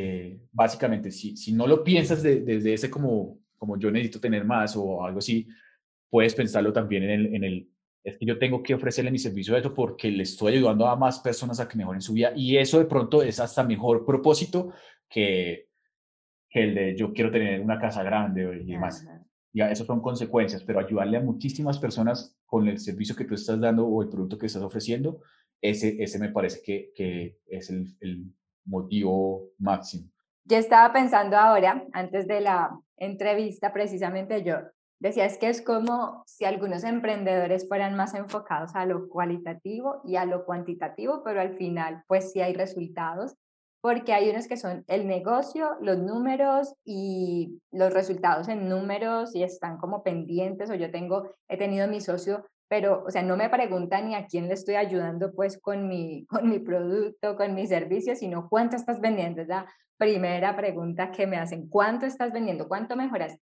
[0.51, 5.06] básicamente, si, si no lo piensas desde ese como, como yo necesito tener más o
[5.06, 5.47] algo así,
[6.10, 7.70] puedes pensarlo también en el, en el
[8.03, 10.95] es que yo tengo que ofrecerle mi servicio a eso porque le estoy ayudando a
[10.95, 14.73] más personas a que mejoren su vida y eso de pronto es hasta mejor propósito
[15.07, 15.67] que,
[16.49, 19.05] que el de yo quiero tener una casa grande y demás.
[19.53, 23.59] Ya, eso son consecuencias, pero ayudarle a muchísimas personas con el servicio que tú estás
[23.59, 25.19] dando o el producto que estás ofreciendo,
[25.61, 28.33] ese, ese me parece que, que es el, el
[28.65, 30.09] motivo máximo.
[30.45, 34.55] Yo estaba pensando ahora, antes de la entrevista, precisamente yo,
[35.01, 40.15] Decía, es que es como si algunos emprendedores fueran más enfocados a lo cualitativo y
[40.15, 43.35] a lo cuantitativo, pero al final, pues sí hay resultados,
[43.81, 49.41] porque hay unos que son el negocio, los números y los resultados en números y
[49.41, 53.49] están como pendientes, o yo tengo, he tenido mi socio, pero, o sea, no me
[53.49, 57.65] pregunta ni a quién le estoy ayudando pues con mi, con mi producto, con mi
[57.65, 59.41] servicio, sino cuánto estás vendiendo.
[59.41, 59.65] Es la
[59.97, 62.67] primera pregunta que me hacen, ¿cuánto estás vendiendo?
[62.67, 63.35] ¿Cuánto mejoras?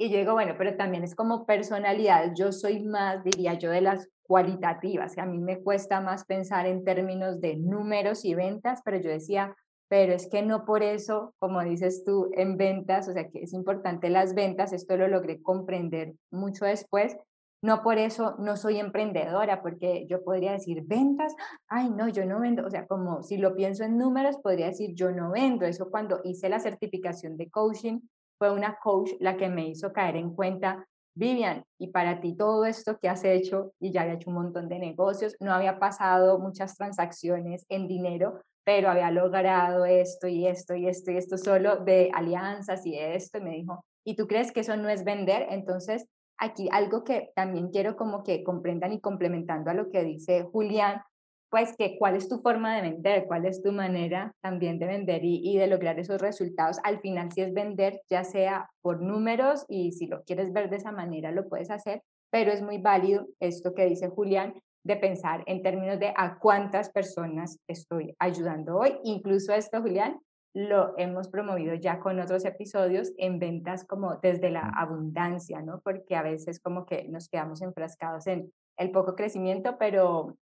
[0.00, 2.32] Y yo digo, bueno, pero también es como personalidad.
[2.36, 5.18] Yo soy más, diría yo, de las cualitativas.
[5.18, 9.56] A mí me cuesta más pensar en términos de números y ventas, pero yo decía,
[9.88, 13.52] pero es que no por eso, como dices tú, en ventas, o sea, que es
[13.52, 17.16] importante las ventas, esto lo logré comprender mucho después,
[17.60, 21.34] no por eso no soy emprendedora, porque yo podría decir ventas,
[21.66, 24.94] ay no, yo no vendo, o sea, como si lo pienso en números, podría decir
[24.94, 25.66] yo no vendo.
[25.66, 27.98] Eso cuando hice la certificación de coaching,
[28.38, 32.64] fue una coach la que me hizo caer en cuenta, Vivian, y para ti todo
[32.64, 36.38] esto que has hecho, y ya había hecho un montón de negocios, no había pasado
[36.38, 41.76] muchas transacciones en dinero, pero había logrado esto y esto y esto y esto solo
[41.78, 45.46] de alianzas y esto, y me dijo, ¿y tú crees que eso no es vender?
[45.50, 46.06] Entonces,
[46.38, 51.02] aquí algo que también quiero como que comprendan y complementando a lo que dice Julián,
[51.50, 55.20] pues que cuál es tu forma de vender, cuál es tu manera también de vender
[55.24, 56.78] y, de lograr esos resultados.
[56.84, 60.76] Al final, si es vender, ya sea por números y si lo quieres ver de
[60.76, 65.42] esa manera, lo puedes hacer, pero es muy válido esto que dice Julián de pensar
[65.46, 68.98] en términos de a cuántas personas estoy ayudando hoy.
[69.04, 70.18] Incluso esto, Julián,
[70.54, 75.80] lo hemos promovido ya con otros episodios en ventas como desde la abundancia, ¿no?
[75.80, 80.36] Porque a veces como que nos quedamos enfrascados en el poco crecimiento, pero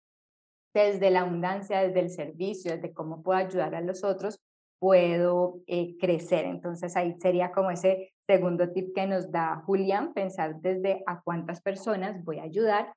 [0.74, 4.40] desde la abundancia, desde el servicio, desde cómo puedo ayudar a los otros,
[4.78, 6.44] puedo eh, crecer.
[6.44, 11.62] Entonces ahí sería como ese segundo tip que nos da Julián, pensar desde a cuántas
[11.62, 12.92] personas voy a ayudar.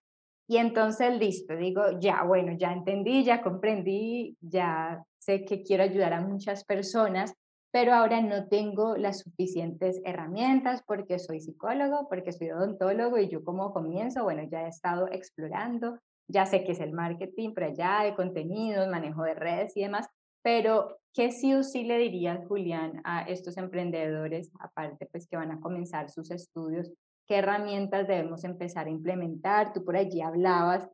[0.50, 6.14] Y entonces listo, digo, ya, bueno, ya entendí, ya comprendí, ya sé que quiero ayudar
[6.14, 7.34] a muchas personas,
[7.72, 13.44] pero ahora no tengo las suficientes herramientas porque soy psicólogo, porque soy odontólogo y yo
[13.44, 18.04] como comienzo, bueno, ya he estado explorando, ya sé que es el marketing, pero ya
[18.04, 20.08] de contenidos, manejo de redes y demás,
[20.44, 25.52] pero ¿qué sí o sí le dirías, Julián, a estos emprendedores, aparte pues que van
[25.52, 26.92] a comenzar sus estudios,
[27.26, 29.74] qué herramientas debemos empezar a implementar?
[29.74, 30.88] Tú por allí hablabas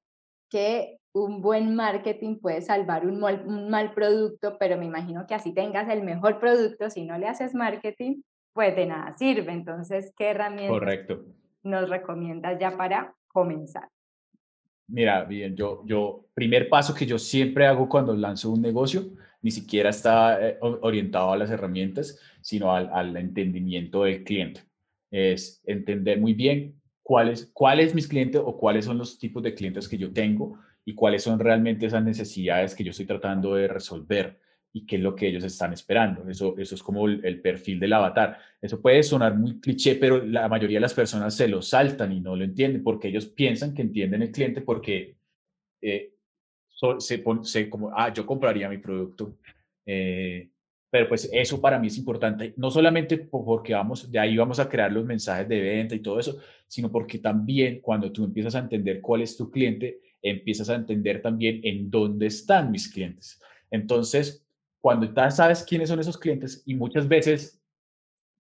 [0.49, 5.87] que un buen marketing puede salvar un mal, producto, pero me imagino que así tengas
[5.89, 8.21] el mejor producto, si no le haces marketing,
[8.53, 9.51] pues de nada sirve.
[9.51, 11.07] Entonces, ¿qué herramientas
[11.63, 13.89] nos recomiendas ya para comenzar?
[14.93, 19.09] Mira, bien, yo, yo, primer paso que yo siempre hago cuando lanzo un negocio,
[19.41, 24.61] ni siquiera está eh, orientado a las herramientas, sino al, al entendimiento del cliente.
[25.09, 29.89] Es entender muy bien cuáles, cuáles mis clientes o cuáles son los tipos de clientes
[29.89, 34.39] que yo tengo y cuáles son realmente esas necesidades que yo estoy tratando de resolver
[34.75, 36.27] y qué es lo que ellos están esperando.
[36.27, 38.39] Eso, eso es como el, perfil del avatar.
[38.59, 42.19] Eso puede sonar muy cliché, pero la mayoría de las personas se lo saltan y
[42.19, 45.15] no lo entienden porque ellos piensan que entienden el cliente porque
[45.79, 46.13] eh,
[46.99, 49.37] se, se, como, ah, yo compraría mi producto.
[49.85, 50.49] Eh,
[50.89, 54.69] pero pues eso para mí es importante, no solamente porque vamos, de ahí vamos a
[54.69, 58.59] crear los mensajes de venta y todo eso, sino porque también cuando tú empiezas a
[58.59, 63.41] entender cuál es tu cliente, empiezas a entender también en dónde están mis clientes.
[63.71, 64.45] Entonces,
[64.83, 67.63] cuando ya sabes quiénes son esos clientes, y muchas veces,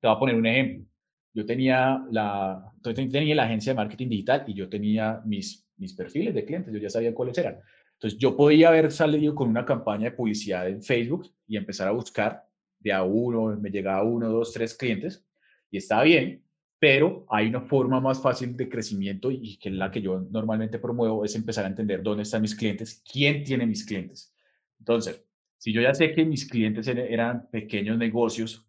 [0.01, 0.85] te voy a poner un ejemplo,
[1.33, 6.35] yo tenía la, tenía la agencia de marketing digital y yo tenía mis, mis perfiles
[6.35, 7.59] de clientes, yo ya sabía cuáles eran.
[7.93, 11.91] Entonces, yo podía haber salido con una campaña de publicidad en Facebook y empezar a
[11.91, 12.45] buscar
[12.77, 15.25] de a uno, me llegaba uno, dos, tres clientes,
[15.71, 16.43] y está bien,
[16.77, 20.77] pero hay una forma más fácil de crecimiento y que es la que yo normalmente
[20.77, 24.35] promuevo, es empezar a entender dónde están mis clientes, quién tiene mis clientes.
[24.77, 25.23] Entonces,
[25.63, 28.67] si yo ya sé que mis clientes eran pequeños negocios,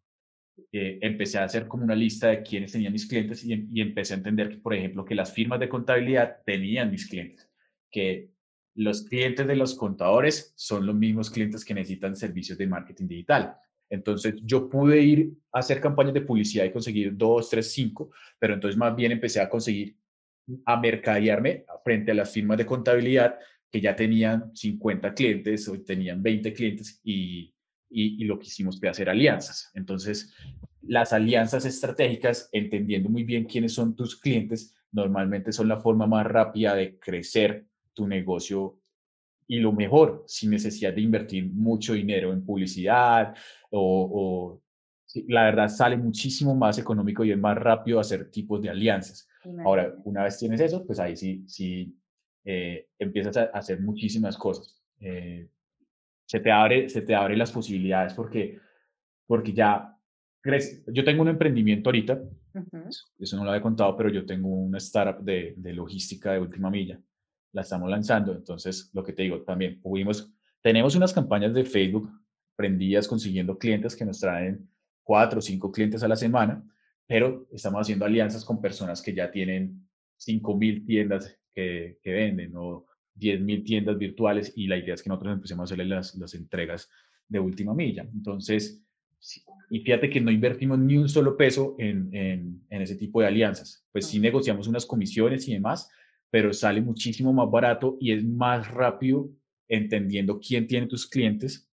[0.71, 4.15] eh, empecé a hacer como una lista de quiénes tenían mis clientes y, y, empecé
[4.15, 7.51] a entender, que, por ejemplo, que las firmas de contabilidad tenían mis clientes,
[7.91, 8.31] que
[8.77, 13.57] los clientes de los contadores son los mismos clientes que necesitan servicios de marketing digital.
[13.91, 18.55] Entonces yo pude ir a hacer campañas de publicidad y conseguir dos, tres, cinco, pero
[18.55, 19.97] entonces más bien empecé a conseguir,
[20.65, 23.37] a mercadearme frente a las firmas de contabilidad
[23.75, 27.53] que ya tenían 50 clientes o tenían 20 clientes y,
[27.91, 29.73] y, lo que hicimos fue hacer alianzas.
[29.75, 30.33] Entonces,
[30.83, 36.25] las alianzas estratégicas, entendiendo muy bien quiénes son tus clientes, normalmente son la forma más
[36.25, 38.79] rápida de crecer tu negocio
[39.49, 43.35] y lo mejor, sin necesidad de invertir mucho dinero en publicidad
[43.73, 44.63] o,
[45.27, 49.29] la verdad sale muchísimo más económico y es más rápido hacer tipos de alianzas.
[49.65, 51.93] Ahora, una vez tienes eso, pues ahí sí, sí
[52.45, 54.83] eh, empiezas a hacer muchísimas cosas.
[55.01, 55.49] Eh,
[56.27, 58.59] se, te abre, se te abren las posibilidades porque,
[59.27, 59.97] porque ya
[60.41, 60.85] crees.
[60.87, 62.21] Yo tengo un emprendimiento ahorita,
[63.19, 66.71] eso no lo había contado, pero yo tengo una startup de, de logística de última
[66.71, 67.01] milla
[67.55, 68.33] la estamos lanzando.
[68.33, 70.31] Entonces, lo que te digo, también pudimos,
[70.61, 72.11] tenemos unas campañas de Facebook
[72.57, 74.69] prendidas consiguiendo clientes que nos traen
[75.03, 76.63] cuatro o cinco clientes a la semana,
[77.07, 82.53] pero estamos haciendo alianzas con personas que ya tienen cinco mil tiendas que, que, venden
[82.57, 86.15] o diez mil tiendas virtuales y la idea es que nosotros empecemos a hacerle las,
[86.17, 86.91] las entregas
[87.29, 88.03] de última milla.
[88.13, 88.83] Entonces,
[89.71, 93.29] y fíjate que no invertimos ni un solo peso en, en, en ese tipo de
[93.29, 93.87] alianzas.
[93.93, 95.91] Pues sí negociamos unas comisiones y demás,
[96.31, 99.31] pero sale muchísimo más barato y es más rápido
[99.69, 101.71] entendiendo quién tiene tus clientes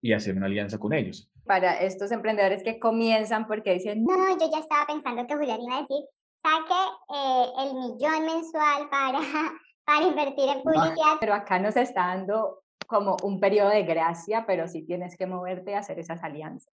[0.00, 1.30] y hacer una alianza con ellos.
[1.44, 5.78] Para estos emprendedores que comienzan porque dicen, no, yo ya estaba pensando que Julián iba
[5.78, 6.04] a decir,
[6.44, 9.18] saque eh, el millón mensual para,
[9.84, 11.16] para invertir en publicidad.
[11.18, 15.74] Pero acá nos está dando como un periodo de gracia, pero sí tienes que moverte
[15.74, 16.72] a hacer esas alianzas.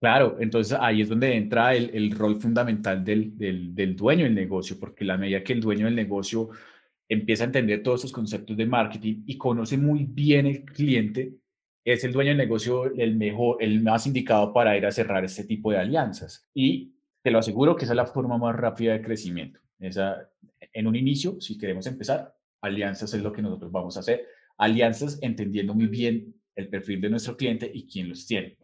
[0.00, 4.34] Claro, entonces ahí es donde entra el, el rol fundamental del, del, del, dueño del
[4.34, 6.50] negocio, porque la medida que el dueño del negocio
[7.08, 11.36] empieza a entender todos esos conceptos de marketing y conoce muy bien el cliente,
[11.84, 15.44] es el dueño del negocio el mejor, el más indicado para ir a cerrar este
[15.44, 16.50] tipo de alianzas.
[16.52, 16.93] Y
[17.24, 19.58] te lo aseguro que esa es la forma más rápida de crecimiento.
[19.80, 20.28] Esa,
[20.74, 24.26] en un inicio, si queremos empezar, alianzas es lo que nosotros vamos a hacer.
[24.58, 28.58] Alianzas entendiendo muy bien el perfil de nuestro cliente y quién los tiene.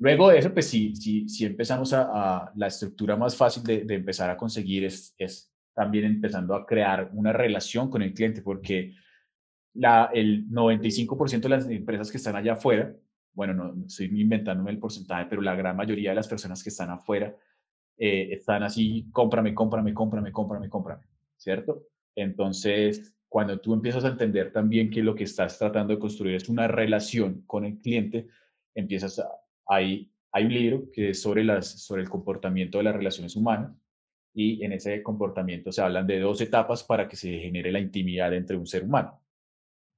[0.00, 3.94] Luego de eso, pues sí, sí, sí empezamos a, la estructura más fácil de, de
[3.94, 8.92] empezar a conseguir es, es, también empezando a crear una relación con el cliente, porque
[9.74, 12.92] la, el 95% de las empresas que están allá afuera,
[13.34, 16.90] bueno, no, estoy inventándome el porcentaje, pero la gran mayoría de las personas que están
[16.90, 17.36] afuera
[17.96, 21.04] eh, están así, cómprame, cómprame, cómprame, cómprame, cómprame,
[21.36, 21.86] ¿cierto?
[22.16, 26.48] Entonces, cuando tú empiezas a entender también que lo que estás tratando de construir es
[26.48, 28.28] una relación con el cliente,
[28.74, 29.28] empiezas a,
[29.66, 33.72] hay, hay un libro que es sobre, las, sobre el comportamiento de las relaciones humanas
[34.32, 38.34] y en ese comportamiento se hablan de dos etapas para que se genere la intimidad
[38.34, 39.20] entre un ser humano.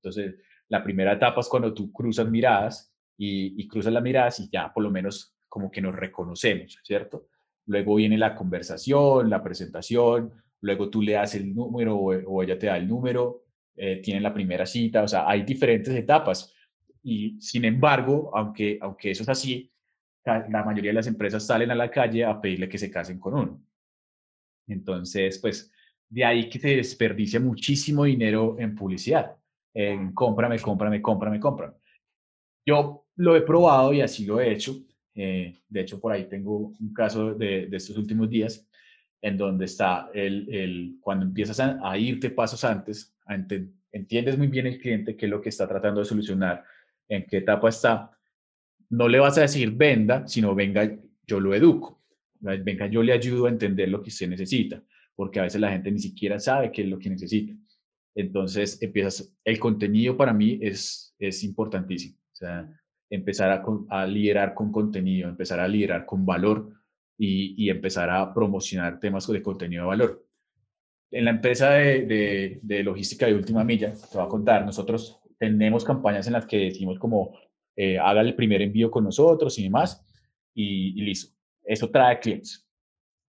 [0.03, 0.35] Entonces,
[0.69, 4.73] la primera etapa es cuando tú cruzas miradas y, y cruzas las miradas y ya
[4.73, 7.29] por lo menos como que nos reconocemos, ¿cierto?
[7.67, 12.67] Luego viene la conversación, la presentación, luego tú le das el número o, ella te
[12.67, 13.45] da el número,
[13.77, 16.55] eh, tienen la primera cita, o sea, hay diferentes etapas.
[17.03, 19.71] Y sin embargo, aunque, aunque eso es así,
[20.25, 23.35] la mayoría de las empresas salen a la calle a pedirle que se casen con
[23.35, 23.63] uno.
[24.67, 25.73] Entonces, pues
[26.09, 29.37] de ahí que se desperdicia muchísimo dinero en publicidad,
[29.75, 31.75] en cómprame, cómprame, cómprame, cómprame.
[32.67, 34.77] Yo lo he probado y así lo he hecho.
[35.17, 38.69] Eh, de hecho, por ahí tengo un caso de, de estos últimos días
[39.23, 43.17] en donde está el, el cuando empiezas a, a, irte pasos antes,
[43.91, 46.63] entiendes muy bien el cliente qué es lo que está tratando de solucionar,
[47.09, 48.11] en qué etapa está,
[48.91, 50.97] no le vas a decir venda, sino venga,
[51.27, 52.05] yo lo educo,
[52.41, 54.83] venga, yo le ayudo a entender lo que usted necesita,
[55.15, 57.55] porque a veces la gente ni siquiera sabe qué es lo que necesita.
[58.15, 62.69] Entonces, empiezas, el contenido para mí es, es importantísimo, o sea,
[63.11, 66.71] empezar a, liderar con contenido, empezar a liderar con valor
[67.19, 70.27] y, y, empezar a promocionar temas de contenido de valor.
[71.11, 76.27] En la empresa de, logística de última milla, te voy a contar, nosotros tenemos campañas
[76.27, 77.39] en las que decimos como
[77.77, 80.05] eh, haga el primer envío con nosotros y demás,
[80.55, 81.35] y, listo.
[81.63, 82.67] Eso trae clientes.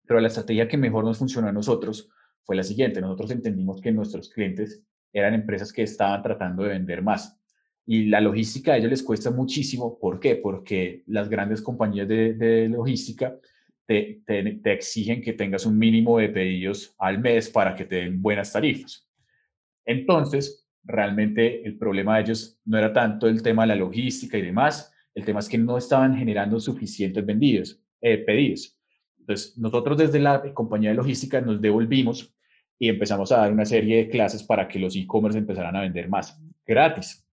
[0.06, 2.10] Pero la estrategia que mejor nos funcionó a nosotros
[2.44, 3.02] fue la siguiente.
[3.02, 7.38] Nosotros entendimos que nuestros clientes eran empresas que estaban tratando de vender más.
[7.90, 9.98] Y la logística a ellos les cuesta muchísimo.
[9.98, 10.36] ¿Por qué?
[10.36, 13.38] Porque las grandes compañías de, logística
[13.86, 14.22] te,
[14.66, 19.10] exigen que tengas un mínimo de pedidos al mes para que te den buenas tarifas.
[19.86, 24.42] Entonces, realmente el problema de ellos no era tanto el tema de la logística y
[24.42, 28.78] demás, el tema es que no estaban generando suficientes vendidos, eh, pedidos.
[29.18, 32.34] Entonces, nosotros desde la compañía de logística nos devolvimos
[32.78, 36.10] y empezamos a dar una serie de clases para que los e-commerce empezaran a vender
[36.10, 37.27] más gratis.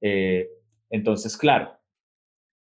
[0.00, 0.48] Eh,
[0.90, 1.78] entonces, claro,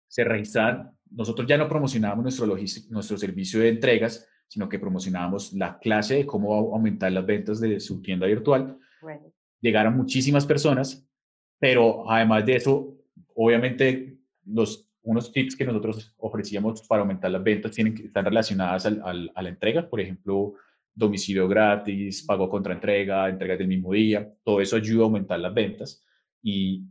[0.08, 2.46] se registraban, nosotros ya no promocionábamos nuestro,
[2.90, 7.80] nuestro servicio de entregas, sino que promocionábamos la clase de cómo aumentar las ventas de
[7.80, 8.78] su tienda virtual.
[9.02, 9.32] Bueno.
[9.62, 11.08] Llegaron muchísimas personas,
[11.60, 12.98] pero además de eso,
[13.36, 18.86] obviamente los, unos tips que nosotros ofrecíamos para aumentar las ventas tienen que estar relacionadas
[18.86, 20.56] al, a la entrega, por ejemplo,
[20.94, 25.54] domicilio gratis, pago contra entrega, entregas del mismo día, todo eso ayuda a aumentar las
[25.54, 26.06] ventas.
[26.44, 26.86] Y,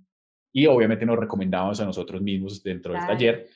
[0.53, 3.49] y obviamente nos recomendamos a nosotros mismos dentro del taller,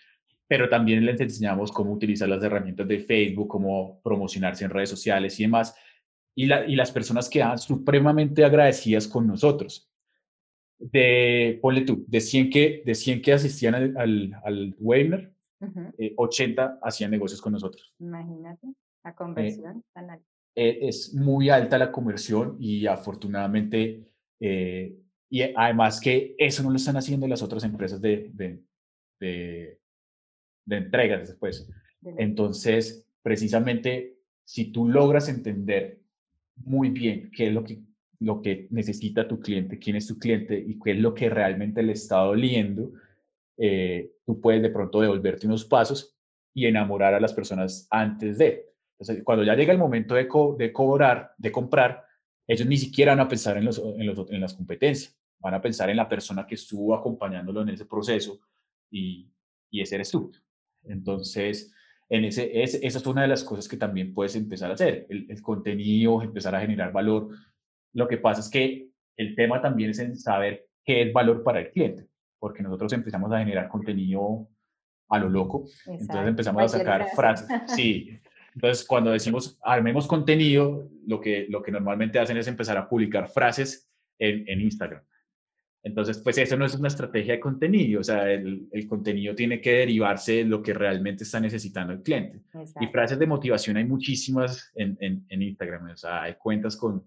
[0.46, 5.38] pero también les enseñamos cómo utilizar las herramientas de Facebook, cómo promocionarse en redes sociales
[5.40, 5.74] y demás,
[6.34, 9.90] y, la, y las personas quedaban supremamente agradecidas con nosotros.
[10.78, 15.32] De, ponle tú, de 100 que, de 100 que asistían al, al, al webinar,
[16.16, 17.94] 80 eh, hacían negocios con nosotros.
[17.98, 18.66] Imagínate,
[19.02, 19.84] la eh, conversión.
[20.56, 24.08] Eh, es muy alta la conversión y afortunadamente,
[25.34, 28.62] y además que eso no lo están haciendo las otras empresas de, de,
[29.18, 29.80] de,
[30.64, 31.68] de entregas después.
[32.18, 35.98] Entonces, precisamente, si tú logras entender
[36.54, 37.80] muy bien qué es lo que,
[38.20, 41.82] lo que necesita tu cliente, quién es tu cliente y qué es lo que realmente
[41.82, 42.92] le está doliendo,
[43.58, 46.16] eh, tú puedes de pronto devolverte unos pasos
[46.54, 48.68] y enamorar a las personas antes de.
[49.00, 50.28] Entonces, cuando ya llega el momento de,
[50.58, 52.04] de cobrar, de comprar,
[52.46, 55.60] ellos ni siquiera van a pensar en, los, en, los, en, las competencias, van a
[55.60, 58.40] pensar en la persona que estuvo acompañándolo en ese proceso
[58.90, 59.30] y,
[59.70, 60.32] y ese eres tú.
[60.84, 61.70] Entonces,
[62.08, 65.26] en ese, esa es una de las cosas que también puedes empezar a hacer, el,
[65.28, 67.28] el, contenido, empezar a generar valor.
[67.92, 68.88] Lo que pasa es que
[69.18, 73.30] el tema también es en saber qué es valor para el cliente, porque nosotros empezamos
[73.30, 74.48] a generar contenido
[75.10, 77.46] a lo loco, entonces empezamos a sacar frases.
[77.68, 78.18] Sí,
[78.54, 83.28] entonces cuando decimos armemos contenido, lo que, lo que normalmente hacen es empezar a publicar
[83.28, 85.02] frases en, en Instagram.
[85.84, 89.60] Entonces, pues eso no es una estrategia de contenido, o sea, el, el contenido tiene
[89.60, 92.40] que derivarse de lo que realmente está necesitando el cliente.
[92.80, 97.04] Y frases de motivación hay muchísimas en, en, en, Instagram, o sea, hay cuentas con...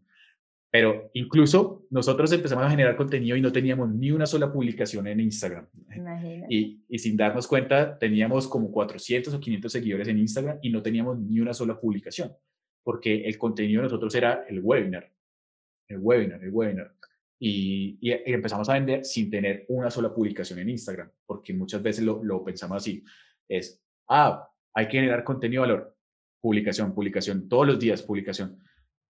[0.69, 5.21] Pero incluso nosotros empezamos a generar contenido y no teníamos ni una sola publicación en
[5.21, 5.65] Instagram.
[6.47, 10.83] Y, y sin darnos cuenta, teníamos como 400 o 500 seguidores en Instagram y no
[10.83, 12.31] teníamos ni una sola publicación,
[12.83, 15.11] porque el contenido de nosotros era el webinar,
[15.87, 16.96] el webinar, el webinar
[17.39, 22.23] y, empezamos a vender sin tener una sola publicación en Instagram, porque muchas veces lo,
[22.23, 23.03] lo pensamos así,
[23.47, 25.97] es, ah, hay que generar contenido de valor,
[26.41, 28.59] publicación, publicación, todos los días publicación,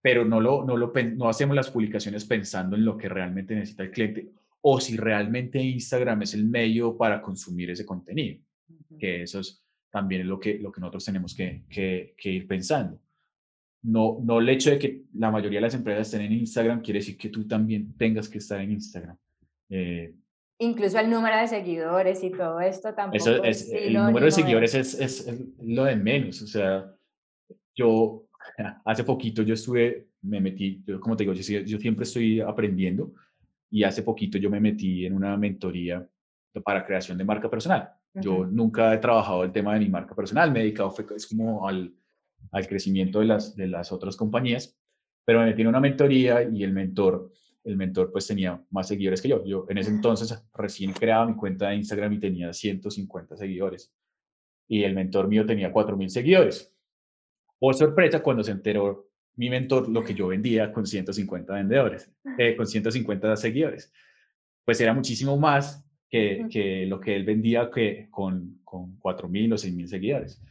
[0.01, 3.83] pero no, lo, no, lo, no hacemos las publicaciones pensando en lo que realmente necesita
[3.83, 8.41] el cliente o si realmente Instagram es el medio para consumir ese contenido,
[8.99, 12.99] que eso es también lo que, lo que nosotros tenemos que, que, que ir pensando
[13.83, 16.99] no, no el hecho de que la mayoría de las empresas estén en Instagram quiere
[16.99, 19.17] decir que tú también tengas que estar en Instagram.
[19.69, 20.13] Eh,
[20.59, 23.17] Incluso el número de seguidores y todo esto tampoco.
[23.17, 26.41] Eso es, el número de seguidores es, es, lo de menos.
[26.41, 26.91] O sea,
[27.75, 28.25] yo
[28.85, 33.13] hace poquito yo estuve, me metí, como te digo, yo, yo siempre estoy aprendiendo
[33.69, 36.07] y hace poquito yo me metí en una mentoría
[36.63, 37.89] para creación de marca personal.
[38.15, 41.67] Yo nunca he trabajado el tema de mi marca personal, me he dedicado, es como
[41.67, 41.93] al,
[42.51, 44.77] al crecimiento de las, de las otras compañías,
[45.25, 47.31] pero me metí en una mentoría y el mentor,
[47.63, 49.43] el mentor pues tenía más seguidores que yo.
[49.45, 53.93] Yo en ese entonces recién creaba mi cuenta de Instagram y tenía 150 seguidores
[54.67, 56.73] y el mentor mío tenía 4.000 seguidores.
[57.59, 62.55] Por sorpresa, cuando se enteró mi mentor lo que yo vendía con 150 vendedores, eh,
[62.55, 63.91] con 150 seguidores,
[64.65, 69.55] pues era muchísimo más que, que lo que él vendía que con, con 4.000 o
[69.55, 70.41] 6.000 seguidores.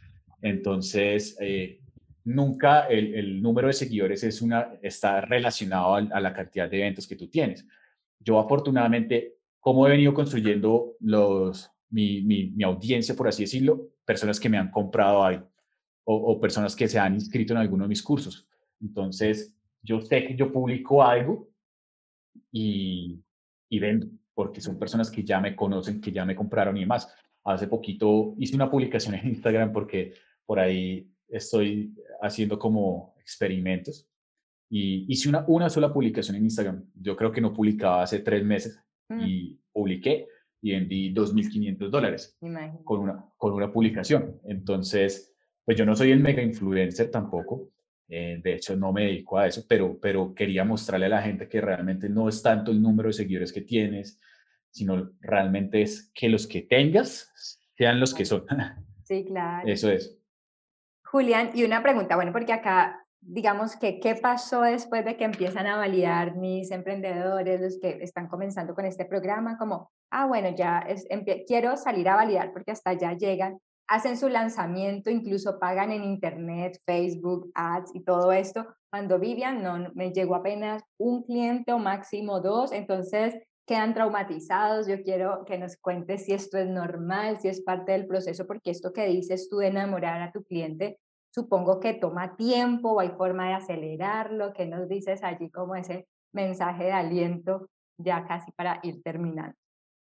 [0.41, 1.81] Entonces, eh,
[2.27, 7.15] nunca el, número de seguidores es una, está relacionado a, la cantidad de eventos que
[7.15, 7.65] tú tienes.
[8.19, 14.49] Yo afortunadamente, como he venido construyendo los, mi, mi, audiencia, por así decirlo, personas que
[14.49, 15.41] me han comprado ahí
[16.03, 18.47] o, personas que se han inscrito en alguno de mis cursos.
[18.81, 21.49] Entonces, yo sé que yo publico algo
[22.51, 23.21] y,
[23.69, 27.13] y vendo, porque son personas que ya me conocen, que ya me compraron y demás.
[27.43, 30.13] Hace poquito hice una publicación en Instagram porque
[30.47, 34.09] por ahí estoy haciendo como experimentos
[34.69, 36.83] y hice una, una sola publicación en Instagram.
[36.95, 39.21] Yo creo que no publicaba hace tres meses mm.
[39.21, 40.27] y publiqué
[40.61, 42.37] y vendí 2.500 dólares
[42.83, 44.39] con una, con una publicación.
[44.45, 47.69] Entonces, pues yo no soy el mega influencer tampoco.
[48.09, 51.47] Eh, de hecho, no me dedico a eso, pero, pero quería mostrarle a la gente
[51.47, 54.19] que realmente no es tanto el número de seguidores que tienes,
[54.71, 57.31] sino realmente es que los que tengas
[57.77, 58.45] sean los que son.
[59.03, 59.67] Sí, claro.
[59.71, 60.16] Eso es.
[61.11, 65.65] Julián, y una pregunta, bueno, porque acá, digamos que, ¿qué pasó después de que empiezan
[65.67, 69.57] a validar mis emprendedores, los que están comenzando con este programa?
[69.57, 71.07] Como, ah, bueno, ya es,
[71.47, 76.77] quiero salir a validar porque hasta allá llegan, hacen su lanzamiento, incluso pagan en internet,
[76.85, 78.67] Facebook, ads y todo esto.
[78.89, 83.35] Cuando Vivian no me llegó apenas un cliente o máximo dos, entonces
[83.67, 84.87] quedan traumatizados.
[84.87, 88.71] Yo quiero que nos cuentes si esto es normal, si es parte del proceso, porque
[88.71, 90.99] esto que dices tú de enamorar a tu cliente,
[91.29, 94.53] supongo que toma tiempo o hay forma de acelerarlo.
[94.53, 99.55] ¿Qué nos dices allí como ese mensaje de aliento ya casi para ir terminando?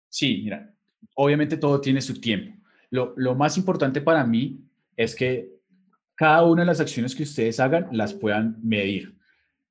[0.08, 0.72] Sí, mira,
[1.16, 2.56] obviamente todo tiene su tiempo.
[2.92, 4.64] Lo, lo más importante para mí
[4.96, 5.60] es que
[6.16, 9.16] cada una de las acciones que ustedes hagan las puedan medir.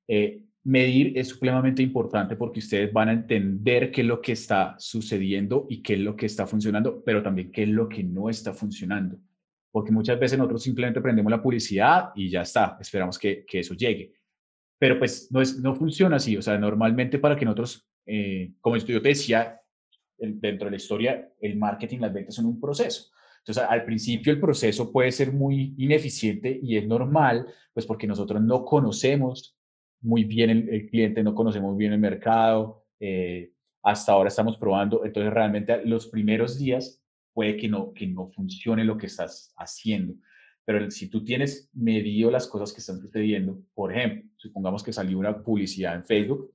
[0.07, 4.75] Eh, medir es supremamente importante porque ustedes van a entender qué es lo que está
[4.77, 8.29] sucediendo y qué es lo que está funcionando, pero también qué es lo que no
[8.29, 9.17] está funcionando.
[9.71, 13.73] Porque muchas veces nosotros simplemente prendemos la publicidad y ya está, esperamos que, que eso
[13.73, 14.13] llegue.
[14.77, 18.77] Pero pues no, es, no funciona así, o sea, normalmente para que nosotros, eh, como
[18.77, 19.59] yo te decía,
[20.17, 23.11] dentro de la historia, el marketing, las ventas son un proceso.
[23.39, 28.41] Entonces, al principio el proceso puede ser muy ineficiente y es normal, pues porque nosotros
[28.41, 29.58] no conocemos
[30.01, 33.51] muy bien el, cliente, no conocemos bien el mercado, eh,
[33.83, 37.01] hasta ahora estamos probando, entonces realmente los primeros días
[37.33, 40.15] puede que no, que no funcione lo que estás haciendo.
[40.65, 45.17] Pero si tú tienes medido las cosas que están sucediendo, por ejemplo, supongamos que salió
[45.17, 46.53] una publicidad en Facebook,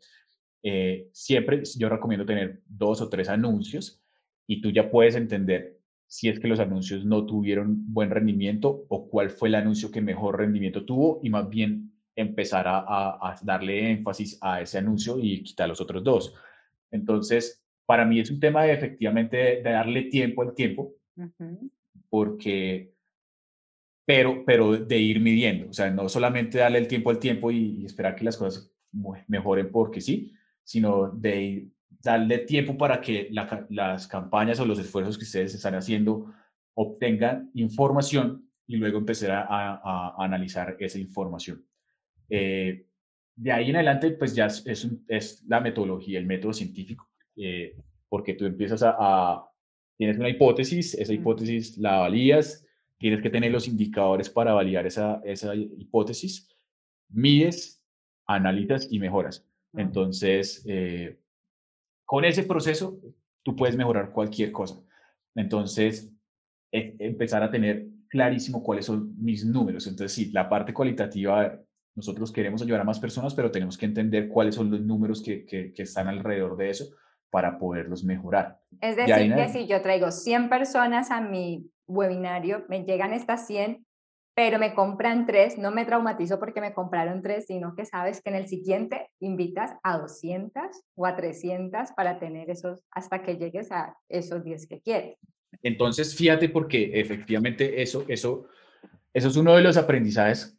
[0.62, 4.02] eh, siempre yo recomiendo tener dos o tres anuncios
[4.46, 9.08] y tú ya puedes entender si es que los anuncios no tuvieron buen rendimiento o
[9.08, 14.38] cuál fue el anuncio que mejor rendimiento tuvo y más bien empezar a, darle énfasis
[14.40, 16.34] a ese anuncio y quitar los otros dos.
[16.90, 20.94] Entonces, para mí es un tema de efectivamente de, darle tiempo al tiempo,
[22.08, 22.92] porque,
[24.04, 27.84] pero, pero de ir midiendo, o sea, no solamente darle el tiempo al tiempo y,
[27.84, 28.70] esperar que las cosas
[29.26, 31.68] mejoren porque sí, sino de
[32.02, 36.32] darle tiempo para que las campañas o los esfuerzos que ustedes están haciendo
[36.74, 41.64] obtengan información y luego empezar a, analizar esa información.
[42.28, 42.86] Eh,
[43.36, 47.76] de ahí en adelante, pues ya es, es, la metodología, el método científico, eh,
[48.08, 49.44] porque tú empiezas a,
[49.96, 52.64] tienes una hipótesis, esa hipótesis la valías,
[52.98, 56.48] tienes que tener los indicadores para validar esa, esa hipótesis,
[57.08, 57.82] mides,
[58.26, 59.46] analizas y mejoras.
[59.72, 61.18] Entonces, eh,
[62.04, 63.00] con ese proceso,
[63.42, 64.80] tú puedes mejorar cualquier cosa.
[65.34, 66.12] Entonces,
[66.72, 69.86] e, empezar a tener clarísimo cuáles son mis números.
[69.86, 71.60] Entonces, sí, la parte cualitativa,
[71.94, 75.44] nosotros queremos ayudar a más personas, pero tenemos que entender cuáles son los números que,
[75.44, 76.86] que, están alrededor de eso
[77.30, 78.60] para poderlos mejorar.
[78.80, 83.84] Es decir, que si yo traigo 100 personas a mi webinario, me llegan estas 100,
[84.34, 88.30] pero me compran tres, no me traumatizo porque me compraron tres, sino que sabes que
[88.30, 90.62] en el siguiente invitas a 200
[90.96, 95.18] o a 300 para tener esos, hasta que llegues a esos 10 que quieres.
[95.62, 98.46] Entonces, fíjate porque efectivamente eso, eso,
[99.12, 100.58] eso es uno de los aprendizajes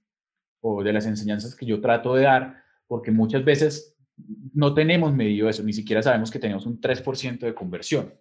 [0.68, 3.96] o de las enseñanzas que yo trato de dar, porque muchas veces
[4.54, 8.14] no tenemos medido eso, ni siquiera sabemos que tenemos un 3% de conversión.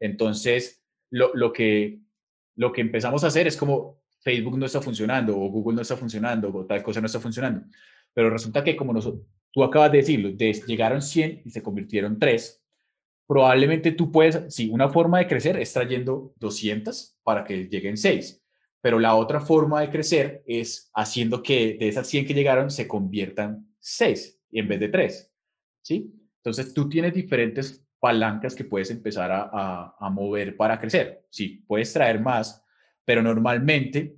[0.00, 2.00] Entonces, lo, lo, que,
[2.56, 5.96] lo que empezamos a hacer es como, Facebook no está funcionando o Google no está
[5.96, 7.66] funcionando o tal cosa no está funcionando.
[8.14, 12.62] Pero resulta que como nosotros, tú acabas de decirlo, llegaron 100 y se convirtieron 3,
[13.26, 18.41] probablemente tú puedes, sí, una forma de crecer es trayendo 200 para que lleguen 6,
[18.82, 22.86] pero la otra forma de crecer es haciendo que de esas 100 que llegaron se
[22.86, 25.32] conviertan 6 en vez de 3,
[25.80, 26.12] ¿sí?
[26.38, 31.24] Entonces tú tienes diferentes palancas que puedes empezar a, a, a mover para crecer.
[31.30, 32.62] Sí, puedes traer más,
[33.04, 34.16] pero normalmente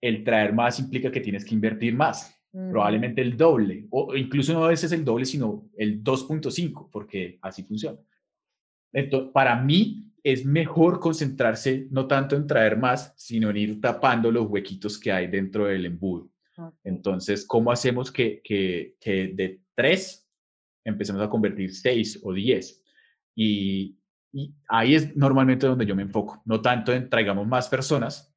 [0.00, 4.64] el traer más implica que tienes que invertir más, probablemente el doble, o incluso no
[4.64, 7.98] a veces el doble, sino el 2.5, porque así funciona.
[8.92, 14.30] Entonces, para mí es mejor concentrarse no tanto en traer más, sino en ir tapando
[14.30, 16.30] los huequitos que hay dentro del embudo.
[16.84, 20.28] Entonces, ¿cómo hacemos que, que, que de 3
[20.84, 22.84] empecemos a convertir 6 o 10?
[23.34, 23.96] Y,
[24.32, 28.34] y ahí es normalmente donde yo me enfoco, no tanto en traigamos más personas,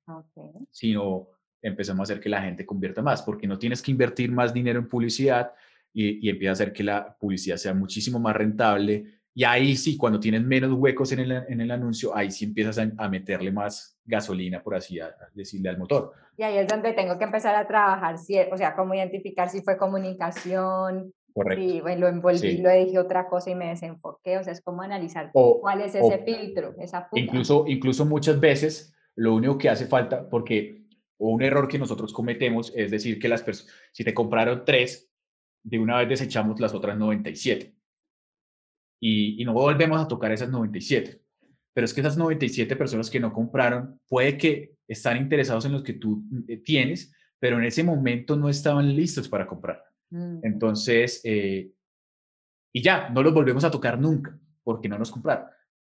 [0.71, 1.27] sino
[1.61, 4.79] empezamos a hacer que la gente convierta más, porque no tienes que invertir más dinero
[4.79, 5.51] en publicidad
[5.93, 9.21] y, y empieza a hacer que la publicidad sea muchísimo más rentable.
[9.35, 12.77] Y ahí sí, cuando tienes menos huecos en el, en el anuncio, ahí sí empiezas
[12.97, 14.99] a, meterle más gasolina, por así
[15.33, 16.11] decirle, al motor.
[16.37, 19.77] Y ahí es donde tengo que empezar a trabajar, o sea, cómo identificar si fue
[19.77, 21.63] comunicación, Correcto.
[21.63, 24.37] Y bueno, lo envolví, lo dije otra cosa y me desenfoqué.
[24.37, 27.21] O sea, es como analizar cuál es ese filtro, esa fuga.
[27.21, 30.83] Incluso, incluso muchas veces lo único que hace falta, porque
[31.17, 35.11] un error que nosotros cometemos es decir que las personas, si te compraron tres,
[35.63, 37.73] de una vez desechamos las otras 97.
[39.05, 41.19] Y, y no volvemos a tocar esas 97.
[41.73, 45.83] Pero es que esas 97 personas que no compraron, puede que están interesados en los
[45.83, 49.83] que tú eh, tienes, pero en ese momento no estaban listos para comprar.
[50.43, 51.71] Entonces, eh,
[52.71, 55.47] y ya, no los volvemos a tocar nunca, porque no nos compraron.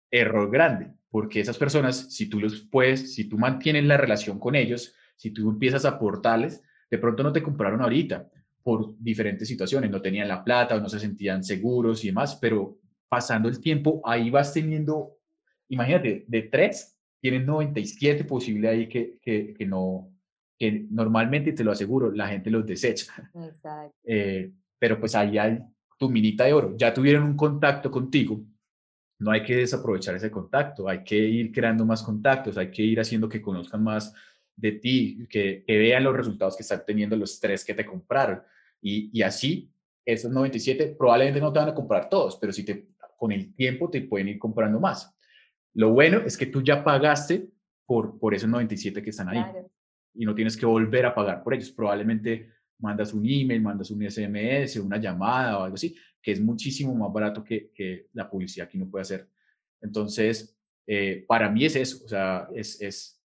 [0.09, 4.55] Error grande, porque esas personas, si tú los puedes, si tú mantienes la relación con
[4.55, 8.28] ellos, si tú empiezas a aportarles, de pronto no te compraron ahorita
[8.63, 12.80] por diferentes situaciones, no tenían la plata o no se sentían seguros y demás, pero
[13.09, 15.17] pasando el tiempo, ahí vas teniendo,
[15.69, 20.15] imagínate, de tres, tienes 97 posibilidades ahí que, que, que no,
[20.57, 23.13] que normalmente, te lo aseguro, la gente los desecha.
[23.33, 23.95] Exacto.
[24.07, 25.59] Eh, pero pues ahí hay
[25.97, 26.75] tu minita de oro.
[26.77, 28.39] Ya tuvieron un contacto contigo,
[29.19, 32.99] no hay que desaprovechar ese contacto, hay que ir creando más contactos, hay que ir
[32.99, 34.13] haciendo que conozcan más
[34.55, 38.41] de ti, que, vean los resultados que están teniendo los tres que te compraron.
[38.81, 39.71] Y, y, así,
[40.05, 43.89] esos 97 probablemente no te van a comprar todos, pero si te, con el tiempo
[43.89, 45.13] te pueden ir comprando más.
[45.74, 47.49] Lo bueno es que tú ya pagaste
[47.86, 49.43] por, por esos 97 que están ahí
[50.13, 51.72] y no tienes que volver a pagar por ellos.
[51.72, 56.95] Probablemente mandas un email, mandas un SMS, una llamada o algo así, que es muchísimo
[56.95, 59.30] más barato que, que la publicidad que uno puede hacer.
[59.82, 60.57] Entonces,
[60.88, 63.22] eh, para mí es eso, o sea, es, es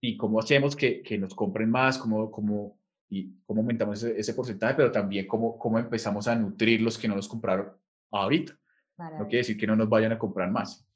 [0.00, 4.74] y cómo hacemos que, que nos compren más, cómo, cómo, y cómo aumentamos ese, porcentaje,
[4.74, 7.72] pero también cómo, cómo empezamos a nutrir los que no nos compraron
[8.10, 8.58] ahorita.
[8.98, 10.86] No quiere decir que no nos vayan a comprar más.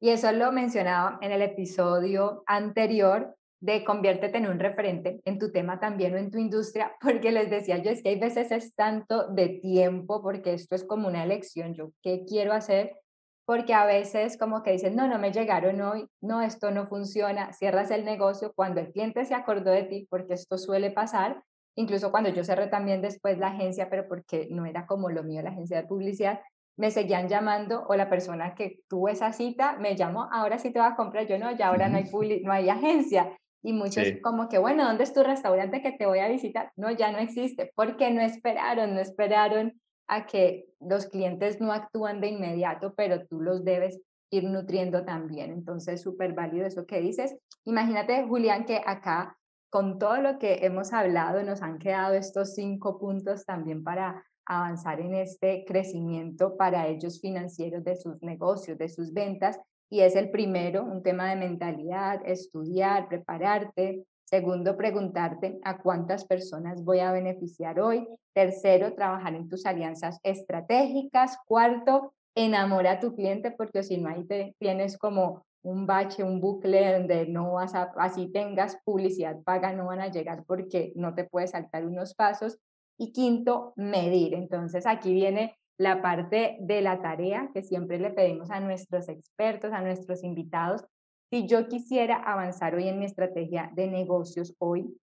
[0.00, 5.52] Y eso lo mencionaba en el episodio anterior de conviértete en un referente en tu
[5.52, 8.74] tema también o en tu industria, porque les decía yo, es que hay veces es
[8.74, 12.96] tanto de tiempo, porque esto es como una elección, yo qué quiero hacer,
[13.44, 17.52] porque a veces como que dicen, no, no me llegaron hoy, no, esto no funciona,
[17.52, 21.42] cierras el negocio cuando el cliente se acordó de ti, porque esto suele pasar,
[21.76, 25.42] incluso cuando yo cerré también después la agencia, pero porque no era como lo mío
[25.42, 26.40] la agencia de publicidad,
[26.80, 30.78] me seguían llamando o la persona que tuvo esa cita me llamó, ahora sí te
[30.78, 33.36] va a comprar, yo no, ya ahora no hay, no hay agencia.
[33.62, 36.72] Y muchos como que, bueno, ¿dónde es tu restaurante que te voy a visitar?
[36.76, 39.78] No, ya no existe, porque no esperaron, no esperaron
[40.08, 44.00] a que los clientes no actúan de inmediato, pero tú los debes
[44.30, 45.52] ir nutriendo también.
[45.52, 47.36] Entonces, súper válido eso que dices.
[47.66, 49.36] Imagínate, Julián, que acá,
[49.68, 55.00] con todo lo que hemos hablado, nos han quedado estos cinco puntos también para avanzar
[55.00, 59.58] en este crecimiento para ellos financieros de sus negocios, de sus ventas.
[59.90, 64.04] Y es el primero, un tema de mentalidad, estudiar, prepararte.
[64.24, 68.06] Segundo, preguntarte a cuántas personas voy a beneficiar hoy.
[68.32, 71.36] Tercero, trabajar en tus alianzas estratégicas.
[71.46, 76.40] Cuarto, enamora a tu cliente porque si no ahí te tienes como un bache, un
[76.40, 81.14] bucle donde no vas a, así tengas publicidad paga, no van a llegar porque no
[81.14, 82.58] te puedes saltar unos pasos.
[83.00, 84.34] Y quinto, medir.
[84.34, 89.72] Entonces aquí viene la parte de la tarea que siempre le pedimos a nuestros expertos,
[89.72, 90.84] a nuestros invitados.
[91.30, 94.94] Si yo quisiera avanzar hoy en mi estrategia de negocios hoy,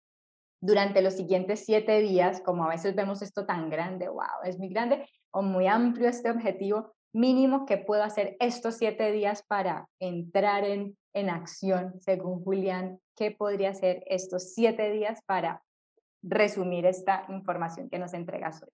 [0.61, 4.69] durante los siguientes siete días, como a veces vemos esto tan grande, wow, es muy
[4.69, 10.65] grande o muy amplio este objetivo, mínimo que puedo hacer estos siete días para entrar
[10.65, 15.63] en, en acción, según Julián, ¿qué podría hacer estos siete días para
[16.23, 18.69] resumir esta información que nos entregas hoy?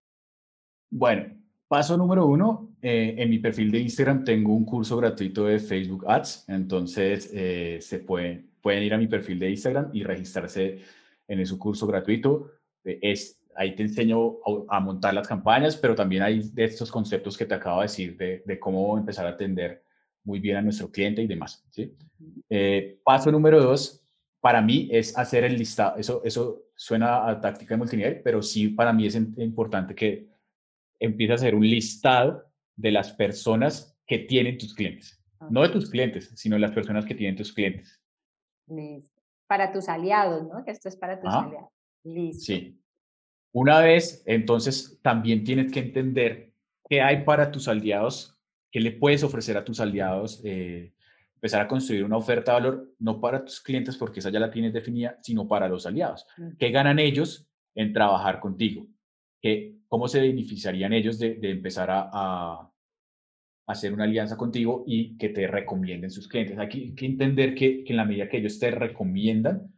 [0.91, 1.35] Bueno,
[1.69, 6.05] paso número uno, eh, en mi perfil de Instagram tengo un curso gratuito de Facebook
[6.07, 10.81] Ads, entonces eh, se pueden, pueden ir a mi perfil de Instagram y registrarse
[11.27, 12.51] en ese curso gratuito.
[12.85, 14.37] Eh, es, ahí te enseño
[14.69, 18.19] a, montar las campañas, pero también hay de estos conceptos que te acabo de decir
[18.19, 19.83] de, de cómo empezar a atender
[20.25, 21.65] muy bien a nuestro cliente y demás.
[21.71, 21.97] ¿sí?
[23.03, 24.05] paso número dos,
[24.43, 25.97] para mí es hacer el listado.
[25.97, 30.27] Eso, eso suena a táctica de multinivel, pero sí para mí es importante que
[30.99, 35.23] empieces a hacer un listado de las personas que tienen tus clientes.
[35.49, 38.03] No de tus clientes, sino de las personas que tienen tus clientes.
[38.67, 39.23] Listo.
[39.47, 40.65] Para tus aliados, ¿no?
[40.65, 41.71] Que esto es para tus aliados.
[42.03, 42.45] Listo.
[42.47, 42.81] Sí.
[43.53, 46.53] Una vez, entonces, también tienes que entender
[46.89, 48.37] qué hay para tus aliados,
[48.73, 50.95] qué le puedes ofrecer a tus aliados, eh,
[51.43, 54.49] empezar a construir una oferta de valor no para tus clientes, porque esa ya la
[54.49, 56.25] tienes definida, sino para los aliados.
[56.57, 58.87] ¿Qué ganan ellos en trabajar contigo?
[59.41, 62.71] ¿Qué, ¿Cómo se beneficiarían ellos de, empezar a,
[63.67, 66.57] hacer una alianza contigo y que te recomienden sus clientes?
[66.59, 69.75] Hay que, entender que, en la medida que ellos te recomiendan,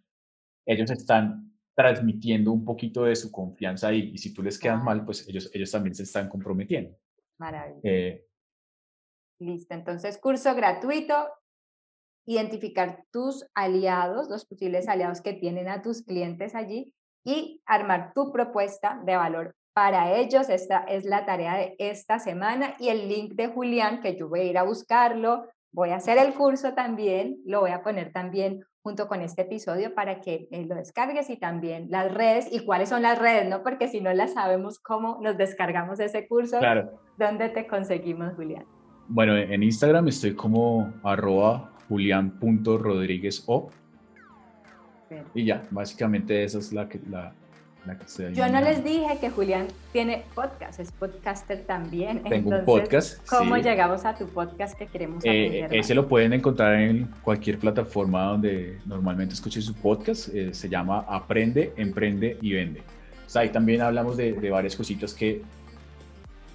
[0.67, 4.11] ellos están transmitiendo un poquito de su confianza ahí.
[4.13, 6.95] Y si tú les quedas mal, pues ellos, ellos también se están comprometiendo.
[7.39, 7.81] Maravilloso.
[7.85, 8.27] Eh,
[9.41, 11.27] Listo, entonces curso gratuito,
[12.27, 16.95] identificar tus aliados, los posibles aliados que tienen a tus clientes allí
[17.25, 20.49] y armar tu propuesta de valor para ellos.
[20.49, 24.41] Esta es la tarea de esta semana y el link de Julián, que yo voy
[24.41, 28.65] a ir a buscarlo, voy a hacer el curso también, lo voy a poner también
[28.83, 32.91] junto con este episodio para que eh, lo descargues y también las redes y cuáles
[32.91, 33.63] son las redes, ¿no?
[33.63, 37.01] Porque si no las sabemos cómo nos descargamos ese curso, claro.
[37.17, 38.67] ¿dónde te conseguimos, Julián?
[39.09, 43.71] Bueno, en Instagram estoy como arroba julián.rodríguez.o.
[45.35, 47.33] Y ya, básicamente esa es la que, la,
[47.87, 52.23] la que se Yo no les dije que Julián tiene podcast, es podcaster también.
[52.25, 53.27] Tengo un podcast.
[53.29, 58.25] ¿Cómo llegamos a tu podcast que queremos eh, Ese lo pueden encontrar en cualquier plataforma
[58.25, 60.35] donde normalmente escuchen su podcast.
[60.35, 62.83] Eh, se llama Aprende, Emprende y Vende.
[63.35, 65.43] ahí también hablamos de, de varias cositas que,